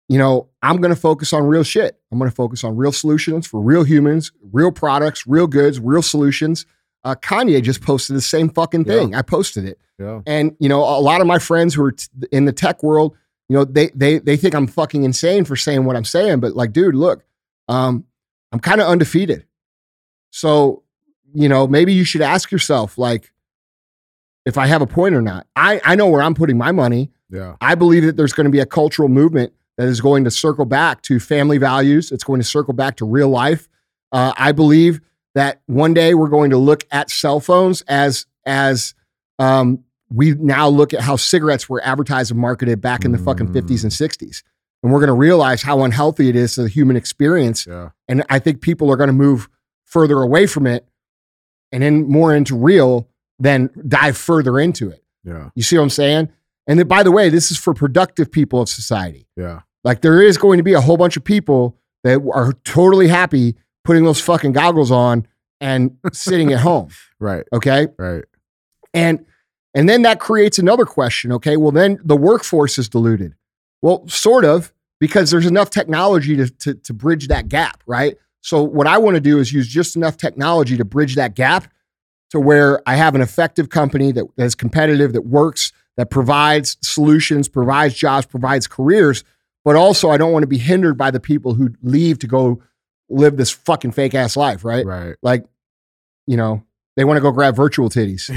you 0.07 0.17
know, 0.17 0.47
I'm 0.61 0.77
going 0.77 0.95
to 0.95 0.99
focus 0.99 1.33
on 1.33 1.43
real 1.43 1.63
shit. 1.63 1.99
I'm 2.13 2.17
going 2.17 2.31
to 2.31 2.35
focus 2.35 2.63
on 2.63 2.77
real 2.77 2.93
solutions 2.93 3.45
for 3.45 3.59
real 3.59 3.83
humans, 3.83 4.31
real 4.53 4.71
products, 4.71 5.27
real 5.27 5.47
goods, 5.47 5.81
real 5.81 6.01
solutions. 6.01 6.65
Uh, 7.03 7.15
Kanye 7.15 7.61
just 7.63 7.81
posted 7.81 8.15
the 8.15 8.21
same 8.21 8.49
fucking 8.49 8.85
thing. 8.85 9.15
I 9.15 9.21
posted 9.21 9.65
it, 9.65 9.79
yeah. 9.97 10.21
and 10.27 10.55
you 10.59 10.69
know, 10.69 10.79
a 10.79 11.01
lot 11.01 11.19
of 11.21 11.27
my 11.27 11.39
friends 11.39 11.73
who 11.73 11.83
are 11.83 11.93
t- 11.93 12.07
in 12.31 12.45
the 12.45 12.53
tech 12.53 12.83
world, 12.83 13.17
you 13.49 13.57
know, 13.57 13.65
they 13.65 13.89
they 13.95 14.19
they 14.19 14.37
think 14.37 14.53
I'm 14.53 14.67
fucking 14.67 15.03
insane 15.03 15.45
for 15.45 15.55
saying 15.55 15.85
what 15.85 15.95
I'm 15.95 16.05
saying. 16.05 16.39
But 16.41 16.55
like, 16.55 16.73
dude, 16.73 16.93
look, 16.93 17.23
um, 17.67 18.05
I'm 18.51 18.59
kind 18.59 18.81
of 18.81 18.87
undefeated. 18.87 19.45
So, 20.29 20.83
you 21.33 21.49
know, 21.49 21.67
maybe 21.67 21.93
you 21.93 22.03
should 22.03 22.21
ask 22.21 22.51
yourself, 22.51 22.97
like, 22.97 23.31
if 24.45 24.57
I 24.57 24.67
have 24.67 24.81
a 24.81 24.87
point 24.87 25.15
or 25.15 25.21
not. 25.21 25.47
I 25.55 25.81
I 25.83 25.95
know 25.95 26.07
where 26.07 26.21
I'm 26.21 26.35
putting 26.35 26.57
my 26.57 26.71
money. 26.71 27.11
Yeah. 27.29 27.55
I 27.61 27.75
believe 27.75 28.03
that 28.03 28.17
there's 28.17 28.33
going 28.33 28.45
to 28.45 28.51
be 28.51 28.59
a 28.59 28.65
cultural 28.65 29.07
movement 29.07 29.53
that 29.77 29.87
is 29.87 30.01
going 30.01 30.23
to 30.25 30.31
circle 30.31 30.65
back 30.65 31.01
to 31.03 31.19
family 31.19 31.57
values. 31.57 32.11
It's 32.11 32.23
going 32.23 32.39
to 32.39 32.45
circle 32.45 32.73
back 32.73 32.97
to 32.97 33.05
real 33.05 33.29
life. 33.29 33.69
Uh, 34.11 34.33
I 34.35 34.51
believe 34.51 34.99
that 35.35 35.61
one 35.65 35.93
day 35.93 36.13
we're 36.13 36.29
going 36.29 36.49
to 36.51 36.57
look 36.57 36.83
at 36.91 37.09
cell 37.09 37.39
phones 37.39 37.81
as 37.83 38.25
as 38.45 38.93
um, 39.39 39.83
we 40.13 40.31
now 40.33 40.67
look 40.67 40.93
at 40.93 41.01
how 41.01 41.15
cigarettes 41.15 41.69
were 41.69 41.81
advertised 41.83 42.31
and 42.31 42.39
marketed 42.39 42.81
back 42.81 43.05
in 43.05 43.11
the 43.11 43.17
fucking 43.17 43.47
Mm. 43.47 43.53
50s 43.61 43.83
and 43.83 43.91
60s. 43.91 44.43
And 44.83 44.91
we're 44.91 44.99
going 44.99 45.07
to 45.07 45.13
realize 45.13 45.61
how 45.61 45.83
unhealthy 45.83 46.27
it 46.27 46.35
is 46.35 46.55
to 46.55 46.63
the 46.63 46.67
human 46.67 46.95
experience. 46.95 47.65
Yeah. 47.67 47.89
And 48.07 48.23
I 48.29 48.39
think 48.39 48.61
people 48.61 48.91
are 48.91 48.97
going 48.97 49.07
to 49.07 49.13
move 49.13 49.47
further 49.85 50.21
away 50.21 50.47
from 50.47 50.65
it 50.67 50.87
and 51.71 51.81
then 51.83 52.07
more 52.09 52.35
into 52.35 52.55
real 52.57 53.07
than 53.39 53.69
dive 53.87 54.17
further 54.17 54.59
into 54.59 54.89
it. 54.89 55.03
Yeah. 55.23 55.49
You 55.55 55.63
see 55.63 55.77
what 55.77 55.83
I'm 55.83 55.89
saying? 55.91 56.29
And 56.67 56.79
then, 56.79 56.87
by 56.87 57.03
the 57.03 57.11
way, 57.11 57.29
this 57.29 57.51
is 57.51 57.57
for 57.57 57.73
productive 57.73 58.31
people 58.31 58.61
of 58.61 58.69
society. 58.69 59.27
Yeah. 59.37 59.61
Like 59.83 60.01
there 60.01 60.21
is 60.21 60.37
going 60.37 60.57
to 60.57 60.63
be 60.63 60.73
a 60.73 60.81
whole 60.81 60.97
bunch 60.97 61.15
of 61.15 61.23
people 61.23 61.77
that 62.03 62.19
are 62.33 62.53
totally 62.63 63.07
happy 63.07 63.55
putting 63.83 64.03
those 64.03 64.21
fucking 64.21 64.51
goggles 64.51 64.91
on 64.91 65.27
and 65.59 65.97
sitting 66.11 66.51
at 66.53 66.59
home. 66.59 66.89
Right. 67.19 67.45
Okay. 67.53 67.85
Right. 67.99 68.23
And 68.95 69.23
and 69.75 69.87
then 69.87 70.01
that 70.01 70.19
creates 70.19 70.57
another 70.57 70.85
question. 70.85 71.31
Okay. 71.33 71.55
Well, 71.55 71.71
then 71.71 71.99
the 72.03 72.17
workforce 72.17 72.79
is 72.79 72.89
diluted. 72.89 73.35
Well, 73.83 74.07
sort 74.07 74.43
of, 74.43 74.73
because 74.99 75.29
there's 75.29 75.45
enough 75.45 75.69
technology 75.69 76.35
to, 76.37 76.49
to, 76.49 76.73
to 76.73 76.93
bridge 76.93 77.27
that 77.27 77.47
gap, 77.47 77.83
right? 77.85 78.17
So 78.41 78.63
what 78.63 78.87
I 78.87 78.97
want 78.97 79.15
to 79.15 79.21
do 79.21 79.37
is 79.37 79.53
use 79.53 79.67
just 79.67 79.95
enough 79.95 80.17
technology 80.17 80.77
to 80.77 80.83
bridge 80.83 81.13
that 81.15 81.35
gap 81.35 81.71
to 82.31 82.39
where 82.39 82.81
I 82.87 82.95
have 82.95 83.13
an 83.13 83.21
effective 83.21 83.69
company 83.69 84.11
that, 84.13 84.25
that 84.37 84.45
is 84.45 84.55
competitive, 84.55 85.13
that 85.13 85.27
works, 85.27 85.71
that 85.97 86.09
provides 86.09 86.77
solutions, 86.81 87.47
provides 87.47 87.93
jobs, 87.93 88.25
provides 88.25 88.67
careers. 88.67 89.23
But 89.63 89.75
also, 89.75 90.09
I 90.09 90.17
don't 90.17 90.31
want 90.31 90.43
to 90.43 90.47
be 90.47 90.57
hindered 90.57 90.97
by 90.97 91.11
the 91.11 91.19
people 91.19 91.53
who 91.53 91.69
leave 91.83 92.17
to 92.19 92.27
go 92.27 92.63
live 93.11 93.37
this 93.37 93.51
fucking 93.51 93.91
fake 93.91 94.15
ass 94.15 94.35
life, 94.37 94.63
right? 94.65 94.85
Right. 94.85 95.15
Like, 95.21 95.45
you 96.27 96.37
know, 96.37 96.63
they 96.95 97.03
want 97.03 97.17
to 97.17 97.21
go 97.21 97.31
grab 97.31 97.55
virtual 97.55 97.89
titties. 97.89 98.29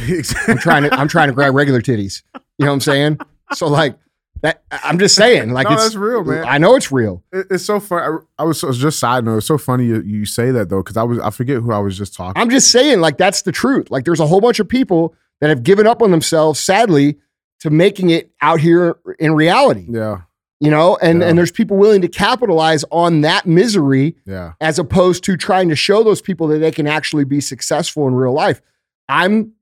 I'm 0.48 0.58
trying 0.58 0.82
to 0.84 0.94
I'm 0.94 1.08
trying 1.08 1.28
to 1.28 1.34
grab 1.34 1.54
regular 1.54 1.80
titties. 1.80 2.22
You 2.58 2.66
know 2.66 2.66
what 2.66 2.74
I'm 2.74 2.80
saying? 2.80 3.18
So 3.52 3.66
like 3.66 3.96
That 4.42 4.62
I'm 4.70 4.98
just 4.98 5.14
saying, 5.16 5.52
like 5.52 5.66
No, 5.68 5.74
it's 5.74 5.82
that's 5.84 5.96
real, 5.96 6.22
man. 6.24 6.44
I 6.46 6.58
know 6.58 6.76
it's 6.76 6.92
real. 6.92 7.22
It- 7.32 7.46
it's 7.50 7.64
so 7.64 7.80
funny. 7.80 8.18
I, 8.38 8.42
I 8.42 8.44
was 8.44 8.60
so, 8.60 8.72
just 8.72 8.98
side 8.98 9.24
note. 9.24 9.38
It's 9.38 9.46
so 9.46 9.58
funny 9.58 9.86
you, 9.86 10.02
you 10.02 10.24
say 10.24 10.50
that 10.52 10.68
though, 10.68 10.82
because 10.82 10.96
I 10.96 11.02
was 11.02 11.18
I 11.18 11.30
forget 11.30 11.58
who 11.62 11.72
I 11.72 11.78
was 11.78 11.96
just 11.98 12.14
talking. 12.14 12.40
I'm 12.40 12.50
just 12.50 12.70
saying, 12.70 13.00
like 13.00 13.16
that's 13.18 13.42
the 13.42 13.52
truth. 13.52 13.90
Like 13.90 14.04
there's 14.04 14.20
a 14.20 14.26
whole 14.26 14.40
bunch 14.40 14.60
of 14.60 14.68
people 14.68 15.14
that 15.40 15.48
have 15.48 15.62
given 15.62 15.86
up 15.86 16.00
on 16.00 16.10
themselves, 16.10 16.60
sadly, 16.60 17.18
to 17.60 17.70
making 17.70 18.10
it 18.10 18.30
out 18.40 18.60
here 18.60 18.96
in 19.18 19.34
reality. 19.34 19.86
yeah, 19.88 20.22
You 20.60 20.70
know, 20.70 20.96
and 21.02 21.20
Yeah. 21.20 21.28
and 21.28 21.36
there's 21.38 21.50
people 21.50 21.76
willing 21.76 22.00
to 22.02 22.08
capitalize 22.08 22.84
on 22.90 23.22
that 23.22 23.44
misery 23.46 24.16
yeah, 24.24 24.52
as 24.60 24.78
opposed 24.78 25.24
to 25.24 25.36
trying 25.36 25.68
to 25.68 25.76
show 25.76 26.02
those 26.04 26.22
people 26.22 26.46
that 26.48 26.58
they 26.58 26.70
can 26.70 26.86
actually 26.86 27.24
be 27.24 27.40
successful 27.40 28.06
in 28.08 28.14
real 28.14 28.32
life. 28.32 28.62
I'm 29.08 29.52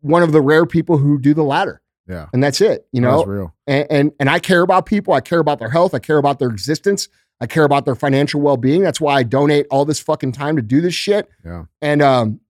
one 0.00 0.22
of 0.22 0.32
the 0.32 0.40
rare 0.40 0.64
people 0.66 0.96
who 0.96 1.18
do 1.18 1.34
the 1.34 1.44
latter, 1.44 1.82
yeah. 2.08 2.26
and 2.32 2.42
that's 2.42 2.60
it. 2.62 2.86
You 2.90 3.02
know, 3.02 3.18
that's 3.18 3.28
real. 3.28 3.54
and, 3.66 3.86
and 3.90 4.12
and 4.18 4.30
I 4.30 4.38
care 4.38 4.62
about 4.62 4.86
people. 4.86 5.12
I 5.14 5.20
care 5.20 5.40
about 5.40 5.58
their 5.58 5.68
health. 5.70 5.94
I 5.94 5.98
care 5.98 6.16
about 6.18 6.38
their 6.38 6.48
existence. 6.48 7.08
I 7.42 7.46
care 7.46 7.64
about 7.64 7.84
their 7.84 7.94
financial 7.94 8.40
well 8.40 8.56
being. 8.56 8.82
That's 8.82 9.00
why 9.00 9.16
I 9.16 9.22
donate 9.22 9.66
all 9.70 9.84
this 9.84 10.00
fucking 10.00 10.32
time 10.32 10.56
to 10.56 10.62
do 10.62 10.80
this 10.80 10.94
shit. 10.94 11.28
Yeah. 11.44 11.64
And 11.82 12.02
um, 12.02 12.40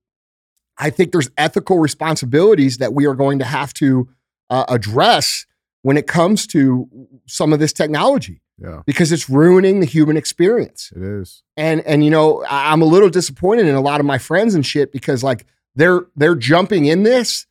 I 0.77 0.89
think 0.89 1.11
there's 1.11 1.29
ethical 1.37 1.79
responsibilities 1.79 2.77
that 2.77 2.93
we 2.93 3.05
are 3.05 3.15
going 3.15 3.39
to 3.39 3.45
have 3.45 3.73
to 3.75 4.09
uh, 4.49 4.65
address 4.67 5.45
when 5.83 5.97
it 5.97 6.07
comes 6.07 6.45
to 6.47 6.87
some 7.25 7.53
of 7.53 7.59
this 7.59 7.73
technology 7.73 8.41
Yeah, 8.57 8.81
because 8.85 9.11
it's 9.11 9.29
ruining 9.29 9.79
the 9.79 9.85
human 9.85 10.17
experience. 10.17 10.91
it 10.95 11.01
is. 11.01 11.43
And 11.57 11.81
and 11.81 12.03
you 12.03 12.11
know, 12.11 12.43
I'm 12.49 12.81
a 12.81 12.85
little 12.85 13.09
disappointed 13.09 13.65
in 13.65 13.75
a 13.75 13.81
lot 13.81 13.99
of 13.99 14.05
my 14.05 14.17
friends 14.17 14.55
and 14.55 14.65
shit 14.65 14.91
because 14.91 15.23
like 15.23 15.45
they're 15.75 16.01
they're 16.15 16.35
jumping 16.35 16.85
in 16.85 17.03
this 17.03 17.47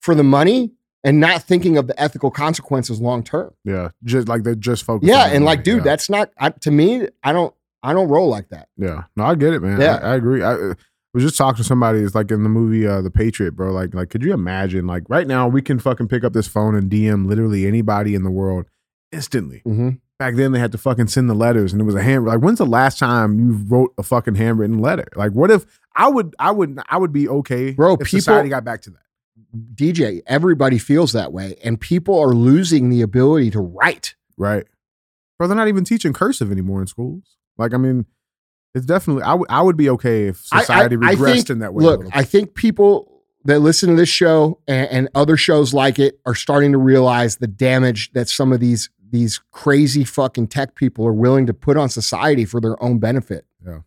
for 0.00 0.14
the 0.14 0.24
money 0.24 0.72
and 1.04 1.20
not 1.20 1.42
thinking 1.42 1.76
of 1.78 1.86
the 1.86 2.00
ethical 2.00 2.30
consequences 2.30 3.00
long 3.00 3.22
term. 3.22 3.54
Yeah, 3.64 3.90
just 4.04 4.28
like 4.28 4.42
they're 4.42 4.54
just 4.54 4.84
focus. 4.84 5.08
Yeah, 5.08 5.26
and 5.26 5.44
like, 5.44 5.62
dude, 5.62 5.78
yeah. 5.78 5.84
that's 5.84 6.10
not 6.10 6.30
I, 6.38 6.50
to 6.50 6.70
me. 6.70 7.06
I 7.22 7.32
don't. 7.32 7.54
I 7.80 7.92
don't 7.92 8.08
roll 8.08 8.28
like 8.28 8.48
that. 8.48 8.68
Yeah, 8.76 9.04
no, 9.14 9.24
I 9.24 9.36
get 9.36 9.52
it, 9.54 9.62
man. 9.62 9.80
Yeah. 9.80 10.00
I, 10.02 10.12
I 10.12 10.14
agree. 10.16 10.42
I 10.42 10.72
was 11.14 11.24
just 11.24 11.36
talking 11.36 11.56
to 11.58 11.64
somebody. 11.64 12.00
It's 12.00 12.14
like 12.14 12.30
in 12.30 12.42
the 12.42 12.48
movie 12.48 12.86
uh, 12.86 13.00
The 13.00 13.10
Patriot, 13.10 13.52
bro. 13.52 13.72
Like, 13.72 13.94
like, 13.94 14.10
could 14.10 14.22
you 14.22 14.32
imagine? 14.32 14.86
Like, 14.86 15.04
right 15.08 15.26
now, 15.26 15.48
we 15.48 15.62
can 15.62 15.78
fucking 15.78 16.08
pick 16.08 16.24
up 16.24 16.32
this 16.32 16.48
phone 16.48 16.74
and 16.74 16.90
DM 16.90 17.26
literally 17.26 17.66
anybody 17.66 18.14
in 18.14 18.24
the 18.24 18.30
world 18.30 18.66
instantly. 19.12 19.62
Mm-hmm. 19.66 19.90
Back 20.18 20.34
then, 20.34 20.52
they 20.52 20.58
had 20.58 20.72
to 20.72 20.78
fucking 20.78 21.06
send 21.06 21.30
the 21.30 21.34
letters, 21.34 21.72
and 21.72 21.80
it 21.80 21.84
was 21.84 21.94
a 21.94 22.02
hand. 22.02 22.24
Like, 22.26 22.40
when's 22.40 22.58
the 22.58 22.66
last 22.66 22.98
time 22.98 23.38
you 23.38 23.52
wrote 23.68 23.94
a 23.96 24.02
fucking 24.02 24.34
handwritten 24.34 24.80
letter? 24.80 25.06
Like, 25.14 25.32
what 25.32 25.50
if 25.50 25.64
I 25.94 26.08
would, 26.08 26.34
I 26.38 26.50
would, 26.50 26.78
I 26.88 26.98
would 26.98 27.12
be 27.12 27.28
okay, 27.28 27.70
Bro, 27.72 27.94
if 27.94 27.98
people- 28.00 28.18
society 28.20 28.48
got 28.48 28.64
back 28.64 28.82
to 28.82 28.90
that. 28.90 28.98
DJ, 29.74 30.20
everybody 30.26 30.76
feels 30.78 31.12
that 31.12 31.32
way, 31.32 31.56
and 31.64 31.80
people 31.80 32.18
are 32.18 32.34
losing 32.34 32.90
the 32.90 33.00
ability 33.00 33.50
to 33.52 33.60
write. 33.60 34.14
Right. 34.36 34.66
Bro, 35.38 35.48
they're 35.48 35.56
not 35.56 35.68
even 35.68 35.84
teaching 35.84 36.12
cursive 36.12 36.50
anymore 36.50 36.80
in 36.80 36.86
schools. 36.88 37.36
Like, 37.56 37.72
I 37.72 37.76
mean, 37.76 38.06
it's 38.78 38.86
definitely, 38.86 39.22
I 39.24 39.34
would 39.34 39.46
I 39.50 39.60
would 39.62 39.76
be 39.76 39.90
okay 39.90 40.28
if 40.28 40.46
I- 40.52 40.58
I- 40.58 40.60
society 40.60 40.96
I 40.96 41.14
regressed 41.14 41.32
think- 41.34 41.50
in 41.50 41.58
that 41.60 41.74
way. 41.74 41.84
Look, 41.84 42.06
I 42.12 42.24
think 42.24 42.54
people 42.54 43.22
that 43.44 43.60
listen 43.60 43.90
to 43.90 43.94
this 43.96 44.08
show 44.08 44.60
and, 44.66 44.88
and 44.90 45.08
other 45.14 45.36
shows 45.36 45.72
like 45.74 45.98
it 45.98 46.18
are 46.26 46.34
starting 46.34 46.72
to 46.72 46.78
realize 46.78 47.36
the 47.36 47.46
damage 47.46 48.12
that 48.12 48.28
some 48.28 48.52
of 48.52 48.60
these 48.60 48.90
these 49.10 49.40
crazy 49.52 50.04
fucking 50.04 50.46
tech 50.48 50.74
people 50.74 51.06
are 51.06 51.12
willing 51.14 51.46
to 51.46 51.54
put 51.54 51.76
on 51.78 51.88
society 51.88 52.44
for 52.44 52.60
their 52.60 52.82
own 52.82 52.98
benefit. 52.98 53.46
Yeah. 53.64 53.78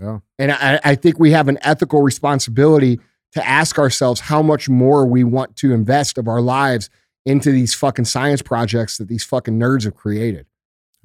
Yeah. 0.00 0.18
And 0.38 0.52
I, 0.52 0.80
I 0.82 0.94
think 0.94 1.18
we 1.18 1.32
have 1.32 1.48
an 1.48 1.58
ethical 1.60 2.00
responsibility 2.02 2.98
to 3.32 3.46
ask 3.46 3.78
ourselves 3.78 4.20
how 4.20 4.40
much 4.40 4.68
more 4.70 5.04
we 5.06 5.22
want 5.22 5.56
to 5.56 5.74
invest 5.74 6.16
of 6.16 6.28
our 6.28 6.40
lives 6.40 6.88
into 7.26 7.52
these 7.52 7.74
fucking 7.74 8.06
science 8.06 8.40
projects 8.40 8.96
that 8.98 9.08
these 9.08 9.22
fucking 9.22 9.58
nerds 9.58 9.84
have 9.84 9.94
created. 9.94 10.46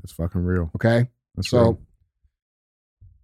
That's 0.02 0.14
fucking 0.14 0.42
real. 0.42 0.72
Okay. 0.76 1.10
That's 1.36 1.50
So 1.50 1.58
real. 1.60 1.82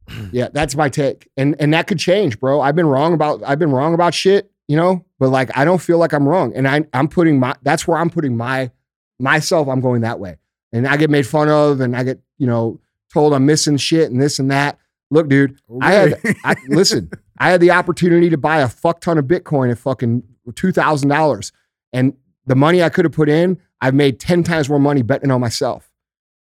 yeah, 0.31 0.49
that's 0.51 0.75
my 0.75 0.89
take. 0.89 1.29
And 1.37 1.55
and 1.59 1.73
that 1.73 1.87
could 1.87 1.99
change, 1.99 2.39
bro. 2.39 2.61
I've 2.61 2.75
been 2.75 2.87
wrong 2.87 3.13
about 3.13 3.41
I've 3.45 3.59
been 3.59 3.71
wrong 3.71 3.93
about 3.93 4.13
shit, 4.13 4.51
you 4.67 4.75
know, 4.75 5.05
but 5.19 5.29
like 5.29 5.55
I 5.57 5.65
don't 5.65 5.81
feel 5.81 5.97
like 5.97 6.13
I'm 6.13 6.27
wrong. 6.27 6.53
And 6.55 6.67
I 6.67 6.83
I'm 6.93 7.07
putting 7.07 7.39
my 7.39 7.55
that's 7.63 7.87
where 7.87 7.97
I'm 7.97 8.09
putting 8.09 8.37
my 8.37 8.71
myself, 9.19 9.67
I'm 9.67 9.81
going 9.81 10.01
that 10.01 10.19
way. 10.19 10.37
And 10.71 10.87
I 10.87 10.97
get 10.97 11.09
made 11.09 11.27
fun 11.27 11.49
of 11.49 11.81
and 11.81 11.95
I 11.95 12.03
get, 12.03 12.19
you 12.37 12.47
know, 12.47 12.79
told 13.11 13.33
I'm 13.33 13.45
missing 13.45 13.77
shit 13.77 14.11
and 14.11 14.21
this 14.21 14.39
and 14.39 14.49
that. 14.51 14.79
Look, 15.11 15.29
dude, 15.29 15.59
I 15.81 15.91
had 15.91 16.13
Okay. 16.13 16.33
I 16.43 16.55
listen, 16.67 17.11
I 17.37 17.49
had 17.49 17.61
the 17.61 17.71
opportunity 17.71 18.29
to 18.29 18.37
buy 18.37 18.61
a 18.61 18.67
fuck 18.67 18.99
ton 18.99 19.17
of 19.17 19.25
Bitcoin 19.25 19.71
at 19.71 19.77
fucking 19.77 20.23
two 20.55 20.71
thousand 20.71 21.09
dollars. 21.09 21.51
And 21.91 22.13
the 22.45 22.55
money 22.55 22.83
I 22.83 22.89
could 22.89 23.05
have 23.05 23.13
put 23.13 23.29
in, 23.29 23.59
I've 23.81 23.93
made 23.93 24.19
10 24.19 24.43
times 24.43 24.69
more 24.69 24.79
money 24.79 25.01
betting 25.01 25.31
on 25.31 25.41
myself. 25.41 25.92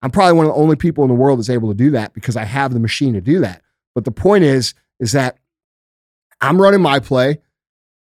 I'm 0.01 0.11
probably 0.11 0.33
one 0.33 0.45
of 0.47 0.51
the 0.53 0.59
only 0.59 0.75
people 0.75 1.03
in 1.03 1.09
the 1.09 1.15
world 1.15 1.39
that's 1.39 1.49
able 1.49 1.69
to 1.69 1.75
do 1.75 1.91
that 1.91 2.13
because 2.13 2.35
I 2.35 2.43
have 2.45 2.73
the 2.73 2.79
machine 2.79 3.13
to 3.13 3.21
do 3.21 3.39
that. 3.41 3.61
But 3.93 4.05
the 4.05 4.11
point 4.11 4.43
is, 4.43 4.73
is 4.99 5.11
that 5.11 5.37
I'm 6.39 6.59
running 6.61 6.81
my 6.81 6.99
play. 6.99 7.39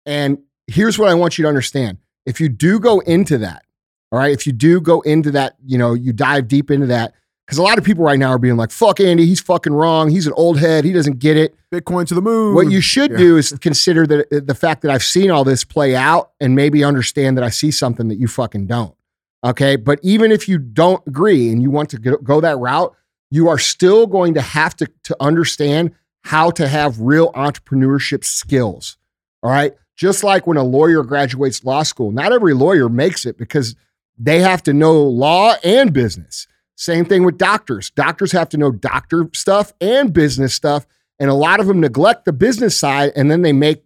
And 0.06 0.38
here's 0.66 0.98
what 0.98 1.08
I 1.08 1.14
want 1.14 1.36
you 1.38 1.42
to 1.42 1.48
understand. 1.48 1.98
If 2.24 2.40
you 2.40 2.48
do 2.48 2.80
go 2.80 3.00
into 3.00 3.38
that, 3.38 3.64
all 4.12 4.18
right, 4.18 4.32
if 4.32 4.46
you 4.46 4.52
do 4.52 4.80
go 4.80 5.00
into 5.02 5.30
that, 5.32 5.56
you 5.64 5.78
know, 5.78 5.94
you 5.94 6.12
dive 6.12 6.48
deep 6.48 6.70
into 6.70 6.86
that, 6.86 7.14
because 7.46 7.58
a 7.58 7.62
lot 7.62 7.78
of 7.78 7.84
people 7.84 8.04
right 8.04 8.18
now 8.18 8.30
are 8.30 8.38
being 8.38 8.56
like, 8.56 8.70
fuck 8.70 9.00
Andy, 9.00 9.26
he's 9.26 9.40
fucking 9.40 9.72
wrong. 9.72 10.08
He's 10.08 10.26
an 10.26 10.32
old 10.36 10.58
head. 10.58 10.84
He 10.84 10.92
doesn't 10.92 11.18
get 11.18 11.36
it. 11.36 11.54
Bitcoin 11.72 12.06
to 12.06 12.14
the 12.14 12.22
moon. 12.22 12.54
What 12.54 12.70
you 12.70 12.80
should 12.80 13.10
Yeah. 13.12 13.18
do 13.18 13.36
is 13.36 13.52
consider 13.60 14.06
the 14.06 14.42
the 14.44 14.54
fact 14.54 14.82
that 14.82 14.90
I've 14.90 15.02
seen 15.02 15.30
all 15.30 15.44
this 15.44 15.64
play 15.64 15.94
out 15.96 16.30
and 16.40 16.54
maybe 16.54 16.82
understand 16.84 17.36
that 17.36 17.44
I 17.44 17.50
see 17.50 17.70
something 17.72 18.08
that 18.08 18.16
you 18.16 18.28
fucking 18.28 18.66
don't. 18.66 18.94
Okay. 19.44 19.76
But 19.76 20.00
even 20.02 20.32
if 20.32 20.48
you 20.48 20.58
don't 20.58 21.02
agree 21.06 21.50
and 21.50 21.62
you 21.62 21.70
want 21.70 21.90
to 21.90 21.98
go, 21.98 22.40
that 22.40 22.58
route, 22.58 22.94
you 23.30 23.48
are 23.48 23.58
still 23.58 24.06
going 24.06 24.34
to 24.34 24.40
have 24.40 24.76
to, 24.76 24.86
to 25.04 25.16
understand 25.20 25.92
how 26.24 26.50
to 26.50 26.68
have 26.68 27.00
real 27.00 27.32
entrepreneurship 27.32 28.24
skills. 28.24 28.98
All 29.42 29.50
right. 29.50 29.74
Just 29.96 30.24
like 30.24 30.46
when 30.46 30.56
a 30.56 30.62
lawyer 30.62 31.02
graduates 31.02 31.64
law 31.64 31.82
school, 31.82 32.10
not 32.10 32.32
every 32.32 32.54
lawyer 32.54 32.88
makes 32.88 33.24
it 33.24 33.38
because 33.38 33.74
they 34.18 34.40
have 34.40 34.62
to 34.64 34.72
know 34.72 35.02
law 35.02 35.54
and 35.64 35.92
business. 35.92 36.46
Same 36.76 37.04
thing 37.04 37.24
with 37.24 37.38
doctors. 37.38 37.90
Doctors 37.90 38.32
have 38.32 38.48
to 38.50 38.56
know 38.56 38.70
doctor 38.70 39.28
stuff 39.34 39.72
and 39.80 40.12
business 40.12 40.54
stuff. 40.54 40.86
And 41.18 41.30
a 41.30 41.34
lot 41.34 41.60
of 41.60 41.66
them 41.66 41.80
neglect 41.80 42.24
the 42.24 42.32
business 42.32 42.78
side 42.78 43.12
and 43.14 43.30
then 43.30 43.42
they 43.42 43.52
make, 43.52 43.84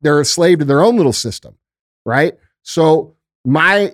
they're 0.00 0.20
a 0.20 0.24
slave 0.24 0.60
to 0.60 0.64
their 0.64 0.82
own 0.82 0.96
little 0.96 1.12
system. 1.12 1.56
Right. 2.04 2.34
So, 2.62 3.16
my, 3.44 3.92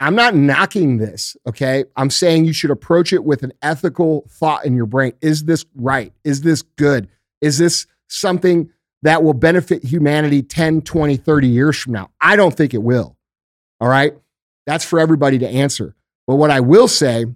I'm 0.00 0.14
not 0.14 0.34
knocking 0.34 0.96
this. 0.96 1.36
Okay. 1.46 1.84
I'm 1.94 2.10
saying 2.10 2.46
you 2.46 2.54
should 2.54 2.70
approach 2.70 3.12
it 3.12 3.22
with 3.22 3.42
an 3.42 3.52
ethical 3.60 4.26
thought 4.30 4.64
in 4.64 4.74
your 4.74 4.86
brain. 4.86 5.12
Is 5.20 5.44
this 5.44 5.66
right? 5.74 6.12
Is 6.24 6.40
this 6.40 6.62
good? 6.62 7.08
Is 7.42 7.58
this 7.58 7.86
something 8.08 8.70
that 9.02 9.22
will 9.22 9.34
benefit 9.34 9.84
humanity 9.84 10.42
10, 10.42 10.82
20, 10.82 11.16
30 11.16 11.48
years 11.48 11.78
from 11.78 11.92
now? 11.92 12.10
I 12.20 12.36
don't 12.36 12.56
think 12.56 12.72
it 12.72 12.82
will. 12.82 13.16
All 13.78 13.88
right. 13.88 14.14
That's 14.66 14.84
for 14.84 14.98
everybody 14.98 15.38
to 15.38 15.48
answer. 15.48 15.94
But 16.26 16.36
what 16.36 16.50
I 16.50 16.60
will 16.60 16.88
say 16.88 17.26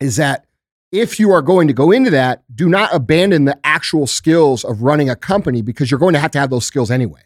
is 0.00 0.16
that 0.16 0.46
if 0.92 1.18
you 1.20 1.32
are 1.32 1.42
going 1.42 1.68
to 1.68 1.74
go 1.74 1.90
into 1.90 2.10
that, 2.10 2.42
do 2.54 2.68
not 2.68 2.94
abandon 2.94 3.44
the 3.44 3.58
actual 3.64 4.06
skills 4.06 4.64
of 4.64 4.82
running 4.82 5.10
a 5.10 5.16
company 5.16 5.60
because 5.60 5.90
you're 5.90 6.00
going 6.00 6.14
to 6.14 6.20
have 6.20 6.30
to 6.32 6.38
have 6.38 6.50
those 6.50 6.64
skills 6.64 6.90
anyway. 6.90 7.20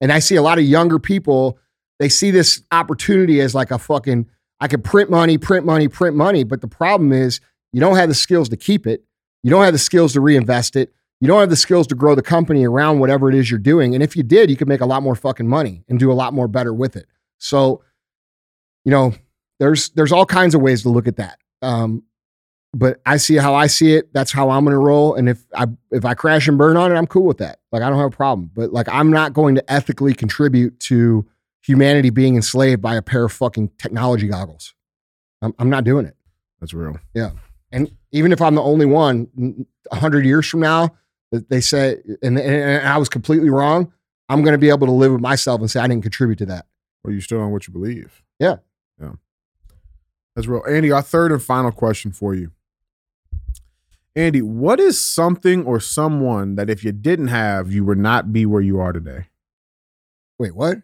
And 0.00 0.12
I 0.12 0.18
see 0.18 0.36
a 0.36 0.42
lot 0.42 0.58
of 0.58 0.64
younger 0.64 0.98
people, 0.98 1.58
they 1.98 2.08
see 2.08 2.30
this 2.30 2.62
opportunity 2.70 3.40
as 3.40 3.54
like 3.54 3.70
a 3.70 3.78
fucking, 3.78 4.26
I 4.60 4.68
could 4.68 4.84
print 4.84 5.10
money, 5.10 5.38
print 5.38 5.66
money, 5.66 5.88
print 5.88 6.16
money. 6.16 6.44
But 6.44 6.60
the 6.60 6.68
problem 6.68 7.12
is 7.12 7.40
you 7.72 7.80
don't 7.80 7.96
have 7.96 8.08
the 8.08 8.14
skills 8.14 8.48
to 8.50 8.56
keep 8.56 8.86
it. 8.86 9.04
You 9.42 9.50
don't 9.50 9.64
have 9.64 9.74
the 9.74 9.78
skills 9.78 10.12
to 10.14 10.20
reinvest 10.20 10.76
it. 10.76 10.92
You 11.20 11.26
don't 11.26 11.40
have 11.40 11.50
the 11.50 11.56
skills 11.56 11.86
to 11.88 11.94
grow 11.94 12.14
the 12.14 12.22
company 12.22 12.66
around 12.66 13.00
whatever 13.00 13.28
it 13.28 13.34
is 13.34 13.50
you're 13.50 13.58
doing. 13.58 13.94
And 13.94 14.02
if 14.02 14.16
you 14.16 14.22
did, 14.22 14.50
you 14.50 14.56
could 14.56 14.68
make 14.68 14.80
a 14.80 14.86
lot 14.86 15.02
more 15.02 15.16
fucking 15.16 15.48
money 15.48 15.82
and 15.88 15.98
do 15.98 16.12
a 16.12 16.14
lot 16.14 16.32
more 16.32 16.46
better 16.46 16.72
with 16.72 16.96
it. 16.96 17.06
So, 17.38 17.82
you 18.84 18.92
know, 18.92 19.14
there's 19.58 19.90
there's 19.90 20.12
all 20.12 20.26
kinds 20.26 20.54
of 20.54 20.60
ways 20.60 20.82
to 20.82 20.88
look 20.88 21.08
at 21.08 21.16
that. 21.16 21.38
Um, 21.60 22.04
but 22.72 23.00
I 23.04 23.16
see 23.16 23.36
how 23.36 23.54
I 23.54 23.66
see 23.66 23.94
it. 23.94 24.12
That's 24.12 24.30
how 24.30 24.50
I'm 24.50 24.64
gonna 24.64 24.78
roll. 24.78 25.14
And 25.14 25.28
if 25.28 25.44
I 25.54 25.66
if 25.90 26.04
I 26.04 26.14
crash 26.14 26.46
and 26.46 26.56
burn 26.58 26.76
on 26.76 26.92
it, 26.92 26.96
I'm 26.96 27.06
cool 27.06 27.24
with 27.24 27.38
that. 27.38 27.58
Like 27.72 27.82
I 27.82 27.88
don't 27.88 27.98
have 27.98 28.12
a 28.12 28.16
problem. 28.16 28.50
But 28.54 28.72
like 28.72 28.88
I'm 28.88 29.10
not 29.10 29.32
going 29.32 29.56
to 29.56 29.72
ethically 29.72 30.14
contribute 30.14 30.78
to 30.80 31.26
humanity 31.62 32.10
being 32.10 32.36
enslaved 32.36 32.80
by 32.80 32.94
a 32.96 33.02
pair 33.02 33.24
of 33.24 33.32
fucking 33.32 33.70
technology 33.78 34.28
goggles. 34.28 34.74
I'm, 35.42 35.54
I'm 35.58 35.70
not 35.70 35.84
doing 35.84 36.06
it. 36.06 36.16
That's 36.60 36.74
real. 36.74 36.98
Yeah. 37.14 37.30
And 37.70 37.90
even 38.12 38.32
if 38.32 38.40
I'm 38.40 38.54
the 38.54 38.62
only 38.62 38.86
one, 38.86 39.66
a 39.90 39.96
hundred 39.96 40.24
years 40.24 40.46
from 40.46 40.60
now, 40.60 40.96
that 41.30 41.50
they 41.50 41.60
say, 41.60 41.98
and, 42.22 42.38
and 42.38 42.86
I 42.86 42.96
was 42.96 43.08
completely 43.08 43.50
wrong, 43.50 43.92
I'm 44.30 44.42
going 44.42 44.52
to 44.52 44.58
be 44.58 44.70
able 44.70 44.86
to 44.86 44.92
live 44.92 45.12
with 45.12 45.20
myself 45.20 45.60
and 45.60 45.70
say 45.70 45.80
I 45.80 45.86
didn't 45.86 46.02
contribute 46.02 46.38
to 46.38 46.46
that. 46.46 46.66
Well, 47.04 47.12
you 47.12 47.20
still 47.20 47.40
on 47.40 47.52
what 47.52 47.66
you 47.66 47.72
believe. 47.72 48.22
Yeah. 48.38 48.56
Yeah. 49.00 49.12
That's 50.34 50.48
real. 50.48 50.62
Andy, 50.68 50.90
our 50.90 51.02
third 51.02 51.32
and 51.32 51.42
final 51.42 51.70
question 51.70 52.12
for 52.12 52.34
you. 52.34 52.52
Andy, 54.16 54.42
what 54.42 54.80
is 54.80 55.00
something 55.00 55.64
or 55.64 55.78
someone 55.78 56.56
that 56.56 56.68
if 56.68 56.82
you 56.82 56.92
didn't 56.92 57.28
have, 57.28 57.70
you 57.70 57.84
would 57.84 57.98
not 57.98 58.32
be 58.32 58.46
where 58.46 58.62
you 58.62 58.80
are 58.80 58.92
today? 58.92 59.26
Wait, 60.38 60.56
what? 60.56 60.78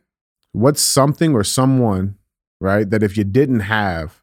What's 0.54 0.82
something 0.82 1.34
or 1.34 1.44
someone 1.44 2.16
right? 2.64 2.88
That 2.88 3.02
if 3.02 3.16
you 3.16 3.24
didn't 3.24 3.60
have 3.60 4.22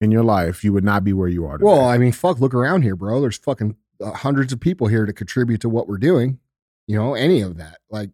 in 0.00 0.10
your 0.10 0.22
life, 0.22 0.62
you 0.62 0.72
would 0.72 0.84
not 0.84 1.02
be 1.02 1.12
where 1.12 1.28
you 1.28 1.46
are 1.46 1.58
today. 1.58 1.66
Well, 1.66 1.84
I 1.84 1.98
mean, 1.98 2.12
fuck, 2.12 2.38
look 2.38 2.54
around 2.54 2.82
here, 2.82 2.94
bro. 2.94 3.20
There's 3.20 3.38
fucking 3.38 3.76
uh, 4.00 4.12
hundreds 4.12 4.52
of 4.52 4.60
people 4.60 4.86
here 4.86 5.06
to 5.06 5.12
contribute 5.12 5.60
to 5.62 5.68
what 5.68 5.88
we're 5.88 5.98
doing. 5.98 6.38
You 6.86 6.96
know, 6.96 7.14
any 7.14 7.40
of 7.40 7.56
that. 7.56 7.78
Like 7.90 8.10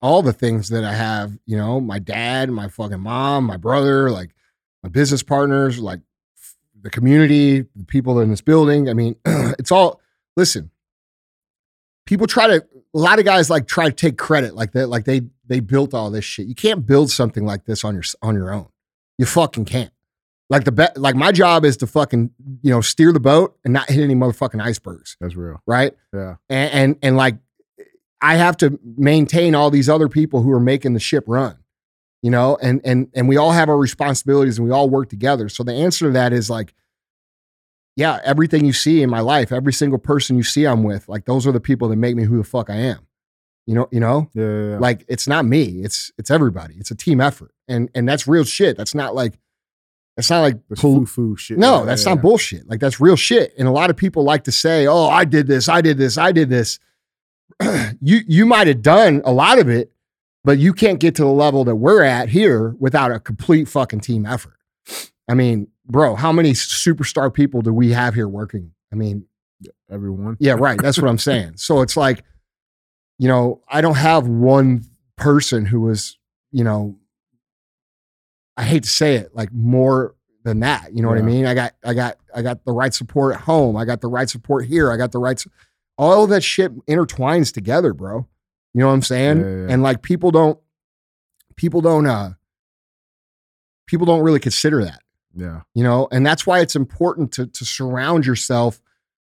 all 0.00 0.22
the 0.22 0.32
things 0.32 0.68
that 0.68 0.84
I 0.84 0.94
have, 0.94 1.38
you 1.46 1.56
know, 1.56 1.80
my 1.80 1.98
dad, 1.98 2.50
my 2.50 2.68
fucking 2.68 3.00
mom, 3.00 3.44
my 3.44 3.56
brother, 3.56 4.10
like 4.10 4.34
my 4.82 4.88
business 4.88 5.22
partners, 5.22 5.78
like 5.78 6.00
the 6.80 6.90
community, 6.90 7.60
the 7.76 7.84
people 7.86 8.20
in 8.20 8.28
this 8.30 8.40
building. 8.40 8.90
I 8.90 8.94
mean, 8.94 9.16
it's 9.24 9.70
all, 9.70 10.00
listen, 10.36 10.70
people 12.06 12.26
try 12.26 12.46
to, 12.46 12.66
a 12.94 12.98
lot 12.98 13.18
of 13.18 13.24
guys 13.24 13.48
like 13.48 13.66
try 13.66 13.86
to 13.86 13.92
take 13.92 14.18
credit 14.18 14.54
like 14.54 14.72
that, 14.72 14.88
like 14.88 15.04
they, 15.04 15.22
they 15.46 15.60
built 15.60 15.94
all 15.94 16.10
this 16.10 16.24
shit. 16.24 16.46
You 16.46 16.54
can't 16.54 16.86
build 16.86 17.10
something 17.10 17.44
like 17.44 17.64
this 17.64 17.84
on 17.84 17.94
your, 17.94 18.04
on 18.22 18.34
your 18.34 18.52
own. 18.52 18.68
You 19.18 19.26
fucking 19.26 19.64
can't. 19.66 19.92
Like 20.50 20.64
the 20.64 20.72
bet, 20.72 20.98
like 20.98 21.14
my 21.14 21.32
job 21.32 21.64
is 21.64 21.78
to 21.78 21.86
fucking, 21.86 22.30
you 22.62 22.70
know, 22.70 22.82
steer 22.82 23.10
the 23.12 23.20
boat 23.20 23.56
and 23.64 23.72
not 23.72 23.88
hit 23.88 24.02
any 24.02 24.14
motherfucking 24.14 24.60
icebergs, 24.60 25.16
that's 25.18 25.34
real. 25.34 25.62
right? 25.66 25.94
Yeah. 26.12 26.34
and, 26.50 26.72
and 26.72 26.96
and 27.02 27.16
like 27.16 27.36
I 28.20 28.36
have 28.36 28.58
to 28.58 28.78
maintain 28.84 29.54
all 29.54 29.70
these 29.70 29.88
other 29.88 30.08
people 30.08 30.42
who 30.42 30.52
are 30.52 30.60
making 30.60 30.92
the 30.92 31.00
ship 31.00 31.24
run, 31.26 31.56
you 32.20 32.30
know, 32.30 32.58
and 32.60 32.82
and 32.84 33.08
and 33.14 33.28
we 33.28 33.38
all 33.38 33.52
have 33.52 33.70
our 33.70 33.78
responsibilities 33.78 34.58
and 34.58 34.66
we 34.66 34.72
all 34.72 34.90
work 34.90 35.08
together. 35.08 35.48
So 35.48 35.62
the 35.62 35.72
answer 35.72 36.06
to 36.06 36.12
that 36.12 36.34
is 36.34 36.50
like, 36.50 36.74
yeah, 37.96 38.20
everything 38.24 38.64
you 38.64 38.72
see 38.72 39.02
in 39.02 39.10
my 39.10 39.20
life, 39.20 39.52
every 39.52 39.72
single 39.72 39.98
person 39.98 40.36
you 40.36 40.42
see 40.42 40.64
I'm 40.66 40.82
with, 40.82 41.08
like 41.08 41.24
those 41.26 41.46
are 41.46 41.52
the 41.52 41.60
people 41.60 41.88
that 41.88 41.96
make 41.96 42.16
me 42.16 42.24
who 42.24 42.38
the 42.38 42.44
fuck 42.44 42.70
I 42.70 42.76
am. 42.76 43.06
You 43.66 43.74
know, 43.76 43.88
you 43.92 44.00
know, 44.00 44.28
Yeah. 44.34 44.44
yeah, 44.44 44.70
yeah. 44.70 44.78
like 44.78 45.04
it's 45.08 45.28
not 45.28 45.44
me, 45.44 45.82
it's 45.84 46.10
it's 46.18 46.30
everybody. 46.30 46.74
It's 46.78 46.90
a 46.90 46.94
team 46.96 47.20
effort, 47.20 47.52
and 47.68 47.88
and 47.94 48.08
that's 48.08 48.26
real 48.26 48.44
shit. 48.44 48.76
That's 48.76 48.94
not 48.94 49.14
like, 49.14 49.38
that's 50.16 50.30
not 50.30 50.40
like 50.40 50.56
pol- 50.76 51.00
foo-foo 51.06 51.36
shit. 51.36 51.58
no, 51.58 51.84
that's 51.86 52.04
not 52.04 52.20
bullshit. 52.22 52.68
Like 52.68 52.80
that's 52.80 53.00
real 53.00 53.14
shit. 53.16 53.54
And 53.58 53.68
a 53.68 53.70
lot 53.70 53.88
of 53.90 53.96
people 53.96 54.24
like 54.24 54.44
to 54.44 54.52
say, 54.52 54.86
"Oh, 54.88 55.06
I 55.08 55.24
did 55.24 55.46
this, 55.46 55.68
I 55.68 55.80
did 55.80 55.96
this, 55.96 56.18
I 56.18 56.32
did 56.32 56.48
this." 56.50 56.80
you 58.00 58.20
you 58.26 58.46
might 58.46 58.66
have 58.66 58.82
done 58.82 59.22
a 59.24 59.32
lot 59.32 59.58
of 59.58 59.68
it, 59.68 59.92
but 60.42 60.58
you 60.58 60.72
can't 60.72 60.98
get 60.98 61.14
to 61.16 61.22
the 61.22 61.28
level 61.30 61.64
that 61.64 61.76
we're 61.76 62.02
at 62.02 62.30
here 62.30 62.74
without 62.80 63.12
a 63.12 63.20
complete 63.20 63.68
fucking 63.68 64.00
team 64.00 64.26
effort. 64.26 64.56
I 65.28 65.34
mean, 65.34 65.68
bro, 65.86 66.14
how 66.14 66.32
many 66.32 66.52
superstar 66.52 67.32
people 67.32 67.62
do 67.62 67.72
we 67.72 67.92
have 67.92 68.14
here 68.14 68.28
working? 68.28 68.72
I 68.92 68.96
mean, 68.96 69.26
Everyone. 69.90 70.36
yeah, 70.40 70.54
right. 70.58 70.80
That's 70.80 71.00
what 71.00 71.08
I'm 71.08 71.18
saying. 71.18 71.54
So 71.56 71.82
it's 71.82 71.96
like, 71.96 72.24
you 73.18 73.28
know, 73.28 73.62
I 73.68 73.80
don't 73.80 73.96
have 73.96 74.26
one 74.26 74.84
person 75.16 75.64
who 75.64 75.80
was, 75.82 76.18
you 76.50 76.64
know, 76.64 76.96
I 78.56 78.64
hate 78.64 78.82
to 78.82 78.88
say 78.90 79.16
it, 79.16 79.34
like 79.34 79.52
more 79.52 80.14
than 80.44 80.60
that. 80.60 80.94
You 80.94 81.02
know 81.02 81.08
what 81.08 81.18
I 81.18 81.22
mean? 81.22 81.46
I 81.46 81.54
got, 81.54 81.74
I 81.84 81.94
got, 81.94 82.16
I 82.34 82.42
got 82.42 82.64
the 82.64 82.72
right 82.72 82.92
support 82.92 83.34
at 83.34 83.40
home. 83.42 83.76
I 83.76 83.84
got 83.84 84.00
the 84.00 84.08
right 84.08 84.28
support 84.28 84.66
here. 84.66 84.90
I 84.90 84.96
got 84.96 85.12
the 85.12 85.18
right, 85.18 85.42
all 85.96 86.24
of 86.24 86.30
that 86.30 86.42
shit 86.42 86.74
intertwines 86.86 87.52
together, 87.52 87.94
bro. 87.94 88.26
You 88.74 88.80
know 88.80 88.88
what 88.88 88.94
I'm 88.94 89.02
saying? 89.02 89.40
Yeah, 89.40 89.46
yeah, 89.46 89.56
yeah. 89.56 89.66
And 89.70 89.82
like 89.82 90.02
people 90.02 90.30
don't, 90.30 90.58
people 91.56 91.80
don't, 91.80 92.06
uh, 92.06 92.30
people 93.86 94.06
don't 94.06 94.22
really 94.22 94.40
consider 94.40 94.84
that 94.84 95.02
Yeah. 95.34 95.62
you 95.74 95.82
know 95.82 96.08
and 96.12 96.26
that's 96.26 96.46
why 96.46 96.60
it's 96.60 96.76
important 96.76 97.32
to 97.32 97.46
to 97.46 97.64
surround 97.64 98.26
yourself 98.26 98.80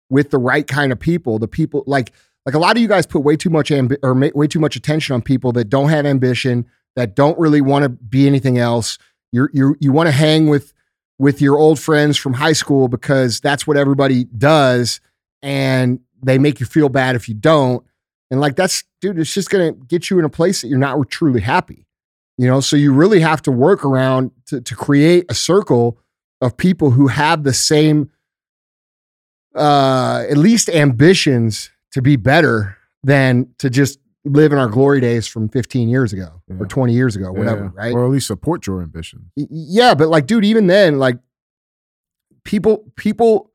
with 0.09 0.31
the 0.31 0.39
right 0.39 0.65
kind 0.65 0.91
of 0.91 0.99
people 0.99 1.37
the 1.39 1.47
people 1.47 1.83
like 1.85 2.11
like 2.45 2.55
a 2.55 2.59
lot 2.59 2.75
of 2.75 2.81
you 2.81 2.87
guys 2.87 3.05
put 3.05 3.19
way 3.19 3.35
too 3.35 3.49
much 3.49 3.69
ambi- 3.69 3.99
or 4.01 4.15
ma- 4.15 4.29
way 4.33 4.47
too 4.47 4.59
much 4.59 4.75
attention 4.75 5.13
on 5.13 5.21
people 5.21 5.51
that 5.51 5.65
don't 5.65 5.89
have 5.89 6.05
ambition 6.05 6.65
that 6.95 7.15
don't 7.15 7.37
really 7.37 7.61
want 7.61 7.83
to 7.83 7.89
be 7.89 8.27
anything 8.27 8.57
else. 8.57 8.97
You're 9.31 9.49
you 9.53 9.75
you 9.79 9.91
want 9.91 10.07
to 10.07 10.11
hang 10.11 10.47
with 10.47 10.73
with 11.19 11.41
your 11.41 11.57
old 11.59 11.79
friends 11.79 12.17
from 12.17 12.33
high 12.33 12.53
school 12.53 12.87
because 12.87 13.39
that's 13.39 13.67
what 13.67 13.77
everybody 13.77 14.23
does 14.23 14.99
and 15.41 15.99
they 16.23 16.37
make 16.37 16.59
you 16.59 16.65
feel 16.65 16.89
bad 16.89 17.15
if 17.15 17.29
you 17.29 17.35
don't. 17.35 17.85
And 18.31 18.41
like 18.41 18.55
that's 18.55 18.83
dude 19.01 19.19
it's 19.19 19.33
just 19.33 19.49
going 19.49 19.73
to 19.73 19.85
get 19.85 20.09
you 20.09 20.17
in 20.19 20.25
a 20.25 20.29
place 20.29 20.61
that 20.61 20.67
you're 20.69 20.77
not 20.79 21.09
truly 21.09 21.41
happy 21.41 21.85
you 22.39 22.47
know 22.47 22.61
so 22.61 22.75
you 22.77 22.93
really 22.93 23.19
have 23.19 23.41
to 23.41 23.51
work 23.51 23.83
around 23.83 24.31
to, 24.47 24.61
to 24.61 24.73
create 24.75 25.25
a 25.29 25.33
circle 25.33 25.99
of 26.41 26.55
people 26.55 26.91
who 26.91 27.07
have 27.07 27.43
the 27.43 27.53
same 27.53 28.09
uh 29.55 30.23
at 30.29 30.37
least 30.37 30.69
ambitions 30.69 31.69
to 31.91 32.01
be 32.01 32.15
better 32.15 32.77
than 33.03 33.47
to 33.57 33.69
just 33.69 33.99
live 34.25 34.51
in 34.53 34.57
our 34.59 34.67
glory 34.67 35.01
days 35.01 35.25
from 35.27 35.49
15 35.49 35.89
years 35.89 36.13
ago 36.13 36.41
Yeah. 36.47 36.57
or 36.59 36.65
20 36.65 36.93
years 36.93 37.15
ago 37.15 37.31
whatever 37.31 37.65
Yeah. 37.65 37.71
right 37.83 37.93
Or 37.93 38.05
at 38.05 38.11
least 38.11 38.27
support 38.27 38.65
your 38.67 38.81
ambition. 38.81 39.31
Yeah 39.35 39.93
but 39.95 40.07
like 40.09 40.25
dude 40.27 40.45
even 40.45 40.67
then 40.67 40.99
like 40.99 41.17
people 42.45 42.91
people 42.95 43.51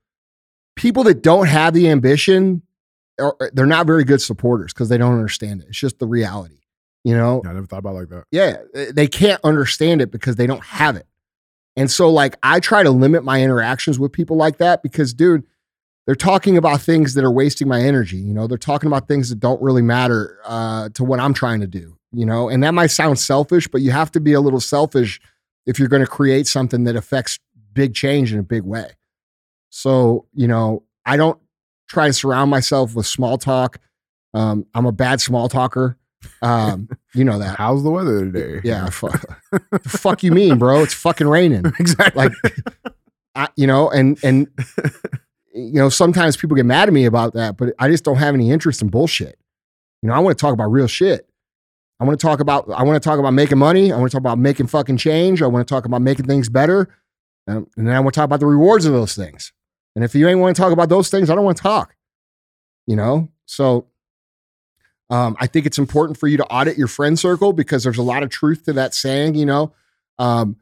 people 0.77 1.05
that 1.05 1.23
don't 1.23 1.47
have 1.47 1.73
the 1.75 1.89
ambition 1.89 2.63
are, 3.21 3.37
they're 3.53 3.67
not 3.67 3.87
very 3.87 4.05
good 4.05 4.21
supporters 4.21 4.73
because 4.75 4.89
they 4.89 4.99
don't 4.99 5.15
understand 5.15 5.61
it 5.63 5.69
it's 5.69 5.79
just 5.79 5.99
the 6.01 6.07
reality 6.07 6.59
you 7.05 7.15
know? 7.15 7.43
Yeah, 7.45 7.51
I 7.51 7.53
never 7.55 7.67
thought 7.67 7.79
about 7.79 7.97
it 7.97 8.01
like 8.01 8.09
that. 8.09 8.25
yeah 8.33 8.57
they 8.93 9.07
can't 9.07 9.41
understand 9.45 10.01
it 10.01 10.11
because 10.11 10.37
they 10.37 10.47
don't 10.47 10.65
have 10.65 10.97
it. 10.97 11.07
And 11.77 11.91
so 11.91 12.11
like 12.11 12.37
i 12.43 12.61
try 12.61 12.83
to 12.83 12.91
limit 12.91 13.25
my 13.25 13.43
interactions 13.43 13.99
with 13.99 14.13
people 14.13 14.37
like 14.37 14.59
that 14.59 14.83
because 14.83 15.15
dude 15.15 15.45
they're 16.07 16.15
talking 16.15 16.59
about 16.59 16.83
things 16.83 17.15
that 17.15 17.25
are 17.25 17.31
wasting 17.33 17.67
my 17.69 17.81
energy 17.81 18.17
you 18.17 18.35
know? 18.35 18.47
They're 18.47 18.59
talking 18.59 18.87
about 18.87 19.09
things 19.09 19.29
that 19.31 19.41
don't 19.41 19.61
really 19.63 19.83
matter 19.83 20.39
uh, 20.45 20.89
to 20.95 21.05
what 21.05 21.21
i'm 21.21 21.35
trying 21.35 21.61
to 21.61 21.67
do 21.67 21.97
you 22.17 22.25
know? 22.25 22.49
And 22.49 22.63
that 22.63 22.75
might 22.75 22.93
sound 22.93 23.19
selfish 23.19 23.67
but 23.69 23.81
you 23.81 23.91
have 23.91 24.11
to 24.13 24.21
be 24.21 24.33
a 24.33 24.41
little 24.41 24.61
selfish 24.61 25.21
if 25.67 25.79
you're 25.79 25.89
going 25.89 26.05
to 26.05 26.11
create 26.11 26.47
something 26.47 26.85
that 26.85 26.95
affects 26.95 27.39
big 27.73 27.95
change 27.95 28.33
in 28.33 28.39
a 28.39 28.43
big 28.43 28.63
way. 28.63 28.91
So 29.71 30.27
you 30.33 30.47
know 30.49 30.85
i 31.05 31.17
don't 31.17 31.39
try 31.89 32.07
to 32.07 32.13
surround 32.13 32.51
myself 32.51 32.95
with 32.95 33.07
small 33.07 33.37
talk. 33.37 33.79
Um, 34.33 34.67
i'm 34.75 34.87
a 34.87 34.93
bad 34.93 35.21
small 35.21 35.49
talker 35.49 35.99
um, 36.43 36.89
you 37.15 37.25
know 37.25 37.39
that 37.39 37.57
How's 37.57 37.83
the 37.83 37.91
weather 37.91 38.31
today? 38.31 38.61
yeah, 38.65 38.89
fuck. 38.91 39.25
the 39.51 39.81
fuck 39.89 40.23
you 40.23 40.33
mean, 40.33 40.59
bro? 40.59 40.83
It's 40.83 40.95
fucking 40.95 41.29
raining. 41.29 41.67
exactly. 41.79 42.25
Like, 42.25 42.33
I, 43.35 43.49
you 43.57 43.67
know, 43.67 43.91
and 43.91 44.19
and 44.23 44.49
you 45.55 45.75
know, 45.75 45.89
sometimes 45.89 46.37
people 46.37 46.57
get 46.57 46.67
mad 46.67 46.89
at 46.89 46.95
me 46.95 47.05
about 47.05 47.35
that, 47.35 47.57
but 47.57 47.75
I 47.79 47.89
just 47.89 48.05
don't 48.05 48.17
have 48.17 48.35
any 48.35 48.51
interest 48.51 48.83
in 48.83 48.89
bullshit. 48.89 49.39
You 50.03 50.09
know, 50.09 50.15
I 50.15 50.19
want 50.19 50.37
to 50.37 50.41
talk 50.41 50.53
about 50.53 50.71
real 50.71 50.87
shit. 50.87 51.29
I 52.01 52.05
want 52.05 52.19
to 52.19 52.27
talk 52.27 52.41
about 52.41 52.69
I 52.71 52.83
want 52.83 53.01
to 53.03 53.09
talk 53.09 53.19
about 53.19 53.33
making 53.33 53.59
money. 53.59 53.93
I 53.93 53.97
want 53.97 54.11
to 54.11 54.15
talk 54.15 54.21
about 54.21 54.39
making 54.39 54.67
fucking 54.67 54.97
change. 54.97 55.43
I 55.43 55.47
want 55.47 55.67
to 55.67 55.73
talk 55.73 55.85
about 55.85 56.03
making 56.03 56.27
things 56.27 56.49
better, 56.49 56.89
um, 57.47 57.69
and 57.77 57.87
then 57.87 57.95
I 57.95 58.01
want 58.01 58.15
to 58.15 58.19
talk 58.19 58.25
about 58.27 58.41
the 58.41 58.47
rewards 58.47 58.85
of 58.85 58.93
those 58.93 59.15
things. 59.15 59.53
And 59.95 60.05
if 60.05 60.15
you 60.15 60.29
ain't 60.29 60.41
want 60.41 60.57
to 60.57 60.61
talk 60.61 60.73
about 60.73 60.89
those 60.89 61.09
things, 61.09 61.31
I 61.31 61.35
don't 61.35 61.45
want 61.45 61.57
to 61.57 61.63
talk. 61.63 61.95
You 62.87 62.97
know, 62.97 63.29
so 63.47 63.87
um, 65.15 65.37
I 65.39 65.47
think 65.47 65.65
it's 65.65 65.79
important 65.79 66.19
for 66.19 66.27
you 66.27 66.37
to 66.39 66.47
audit 66.47 66.77
your 66.77 66.89
friend 66.89 67.17
circle 67.17 67.53
because 67.53 67.85
there's 67.85 67.99
a 67.99 68.03
lot 68.03 68.25
of 68.25 68.31
truth 68.31 68.65
to 68.65 68.73
that 68.73 68.95
saying. 68.95 69.37
You 69.37 69.47
know, 69.47 69.73
um, 70.19 70.57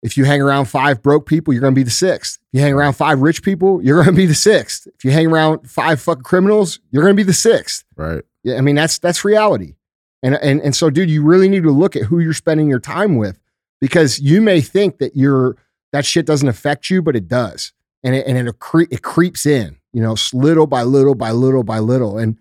if 0.00 0.16
you 0.16 0.24
hang 0.24 0.40
around 0.40 0.66
five 0.66 1.02
broke 1.02 1.26
people, 1.26 1.52
you're 1.52 1.60
going 1.60 1.74
to 1.74 1.78
be 1.78 1.82
the 1.82 1.90
sixth. 1.90 2.38
If 2.52 2.58
you 2.58 2.60
hang 2.60 2.72
around 2.72 2.92
five 2.92 3.20
rich 3.20 3.42
people, 3.42 3.82
you're 3.82 3.96
going 3.96 4.14
to 4.14 4.20
be 4.20 4.26
the 4.26 4.34
sixth. 4.34 4.86
If 4.94 5.04
you 5.04 5.10
hang 5.10 5.26
around 5.26 5.68
five 5.68 6.00
fucking 6.00 6.22
criminals, 6.22 6.78
you're 6.92 7.02
going 7.02 7.16
to 7.16 7.20
be 7.20 7.26
the 7.26 7.32
sixth. 7.32 7.84
right. 7.96 8.22
Yeah, 8.44 8.56
I 8.56 8.60
mean 8.60 8.76
that's 8.76 8.98
that's 8.98 9.24
reality. 9.24 9.74
And 10.22 10.36
and 10.36 10.60
and 10.60 10.76
so, 10.76 10.88
dude, 10.88 11.10
you 11.10 11.24
really 11.24 11.48
need 11.48 11.64
to 11.64 11.72
look 11.72 11.96
at 11.96 12.04
who 12.04 12.20
you're 12.20 12.32
spending 12.32 12.68
your 12.70 12.80
time 12.80 13.16
with 13.16 13.40
because 13.80 14.20
you 14.20 14.40
may 14.40 14.60
think 14.60 14.98
that 14.98 15.16
you're 15.16 15.56
that 15.92 16.06
shit 16.06 16.26
doesn't 16.26 16.48
affect 16.48 16.90
you, 16.90 17.02
but 17.02 17.16
it 17.16 17.26
does, 17.26 17.72
and 18.04 18.14
it 18.14 18.24
and 18.26 18.38
it 18.38 18.54
it 18.90 19.02
creeps 19.02 19.46
in, 19.46 19.78
you 19.92 20.00
know, 20.00 20.14
little 20.32 20.66
by 20.66 20.84
little 20.84 21.16
by 21.16 21.32
little 21.32 21.64
by 21.64 21.80
little, 21.80 22.16
and 22.16 22.38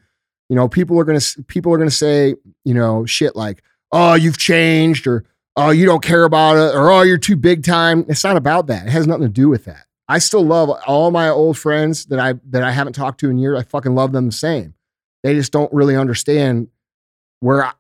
you 0.49 0.55
know, 0.55 0.67
people 0.67 0.99
are 0.99 1.03
gonna 1.03 1.21
people 1.47 1.73
are 1.73 1.77
gonna 1.77 1.91
say, 1.91 2.35
you 2.65 2.73
know, 2.73 3.05
shit 3.05 3.35
like, 3.35 3.63
oh, 3.91 4.15
you've 4.15 4.37
changed, 4.37 5.07
or 5.07 5.23
oh, 5.55 5.69
you 5.69 5.85
don't 5.85 6.03
care 6.03 6.23
about 6.23 6.57
it, 6.57 6.75
or 6.75 6.89
oh, 6.91 7.01
you're 7.01 7.17
too 7.17 7.35
big 7.35 7.63
time. 7.63 8.05
It's 8.07 8.23
not 8.23 8.35
about 8.35 8.67
that. 8.67 8.87
It 8.87 8.91
has 8.91 9.07
nothing 9.07 9.23
to 9.23 9.29
do 9.29 9.47
with 9.47 9.65
that. 9.65 9.85
I 10.07 10.17
still 10.17 10.43
love 10.43 10.71
all 10.87 11.11
my 11.11 11.29
old 11.29 11.57
friends 11.57 12.05
that 12.07 12.19
I 12.19 12.33
that 12.49 12.63
I 12.63 12.71
haven't 12.71 12.93
talked 12.93 13.19
to 13.21 13.29
in 13.29 13.37
years. 13.37 13.59
I 13.59 13.63
fucking 13.63 13.93
love 13.93 14.11
them 14.11 14.25
the 14.25 14.31
same. 14.31 14.73
They 15.23 15.35
just 15.35 15.51
don't 15.51 15.71
really 15.71 15.95
understand 15.95 16.69
where 17.41 17.65
I, 17.65 17.71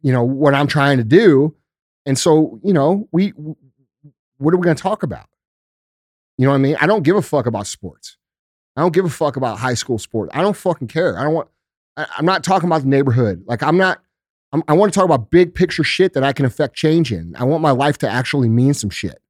you 0.00 0.12
know 0.12 0.24
what 0.24 0.54
I'm 0.54 0.66
trying 0.66 0.98
to 0.98 1.04
do, 1.04 1.54
and 2.06 2.18
so 2.18 2.58
you 2.64 2.72
know 2.72 3.08
we 3.12 3.34
what 4.38 4.54
are 4.54 4.56
we 4.56 4.64
going 4.64 4.76
to 4.76 4.82
talk 4.82 5.02
about? 5.02 5.28
You 6.38 6.46
know 6.46 6.50
what 6.50 6.58
I 6.58 6.60
mean? 6.60 6.76
I 6.80 6.86
don't 6.86 7.02
give 7.02 7.16
a 7.16 7.22
fuck 7.22 7.46
about 7.46 7.66
sports. 7.66 8.16
I 8.76 8.80
don't 8.80 8.92
give 8.92 9.04
a 9.04 9.10
fuck 9.10 9.36
about 9.36 9.58
high 9.58 9.74
school 9.74 9.98
sports. 9.98 10.32
I 10.34 10.42
don't 10.42 10.56
fucking 10.56 10.88
care. 10.88 11.18
I 11.18 11.22
don't 11.24 11.34
want. 11.34 11.48
I, 11.96 12.06
I'm 12.18 12.26
not 12.26 12.44
talking 12.44 12.68
about 12.68 12.82
the 12.82 12.88
neighborhood. 12.88 13.44
Like 13.46 13.62
I'm 13.62 13.76
not. 13.76 14.00
I'm, 14.52 14.62
I 14.68 14.72
want 14.74 14.92
to 14.92 14.96
talk 14.98 15.04
about 15.04 15.30
big 15.30 15.52
picture 15.54 15.82
shit 15.82 16.12
that 16.12 16.22
I 16.22 16.32
can 16.32 16.44
affect 16.46 16.76
change 16.76 17.12
in. 17.12 17.34
I 17.36 17.42
want 17.44 17.60
my 17.62 17.72
life 17.72 17.98
to 17.98 18.08
actually 18.08 18.48
mean 18.48 18.72
some 18.74 18.90
shit. 18.90 19.20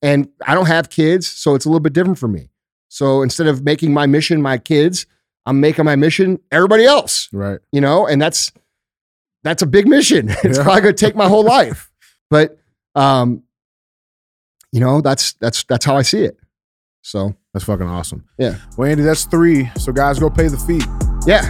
And 0.00 0.28
I 0.46 0.54
don't 0.54 0.66
have 0.66 0.88
kids, 0.88 1.26
so 1.26 1.54
it's 1.54 1.64
a 1.66 1.68
little 1.68 1.80
bit 1.80 1.92
different 1.92 2.18
for 2.18 2.26
me. 2.28 2.48
So 2.88 3.22
instead 3.22 3.46
of 3.48 3.62
making 3.64 3.92
my 3.92 4.06
mission 4.06 4.40
my 4.42 4.56
kids, 4.58 5.06
I'm 5.46 5.60
making 5.60 5.84
my 5.84 5.94
mission 5.96 6.38
everybody 6.50 6.84
else 6.84 7.28
Right. 7.32 7.58
you 7.70 7.80
know, 7.80 8.06
and 8.06 8.20
that's 8.20 8.50
that's 9.44 9.60
a 9.62 9.66
big 9.66 9.86
mission. 9.86 10.28
It's 10.42 10.56
Yeah. 10.58 10.64
probably 10.64 10.80
going 10.82 10.94
to 10.96 11.04
take 11.06 11.16
my 11.16 11.28
whole 11.28 11.44
life. 11.58 11.90
But 12.30 12.58
um, 12.94 13.42
you 14.72 14.80
know, 14.80 15.00
that's 15.02 15.34
that's 15.34 15.64
that's 15.64 15.84
how 15.84 15.96
I 15.96 16.02
see 16.02 16.24
it. 16.24 16.38
So 17.02 17.34
That's 17.52 17.64
fucking 17.64 17.86
awesome. 17.86 18.24
Yeah. 18.38 18.56
Well, 18.76 18.88
Andy, 18.90 19.02
that's 19.02 19.24
three. 19.24 19.70
So 19.76 19.92
guys, 19.92 20.18
go 20.18 20.30
pay 20.30 20.48
the 20.48 20.56
fee. 20.56 20.80
yeah, 21.26 21.42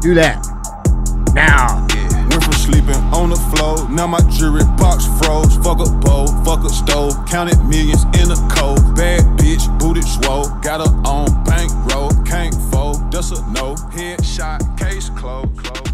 do 0.00 0.14
that 0.14 0.38
now. 1.34 1.86
Went 2.30 2.44
from 2.44 2.52
sleeping 2.52 2.96
on 3.12 3.30
the 3.30 3.40
floor, 3.50 3.88
now 3.90 4.06
my 4.06 4.20
jewelry 4.30 4.64
box 4.76 5.06
froze. 5.18 5.56
Fuck 5.56 5.80
a 5.80 5.90
bowl, 5.90 6.28
fuck 6.44 6.64
a 6.64 6.68
stove, 6.68 7.14
counted 7.26 7.58
millions 7.64 8.04
in 8.20 8.30
a 8.30 8.38
cold. 8.54 8.94
Bad 8.94 9.22
bitch, 9.38 9.66
booted 9.78 10.04
swole, 10.04 10.48
got 10.60 10.86
her 10.86 10.92
on 11.08 11.44
bankroll, 11.44 12.10
can't 12.24 12.54
fold, 12.70 13.10
that's 13.10 13.30
a 13.30 13.40
no. 13.50 13.74
Headshot, 13.92 14.78
case 14.78 15.10
closed. 15.10 15.87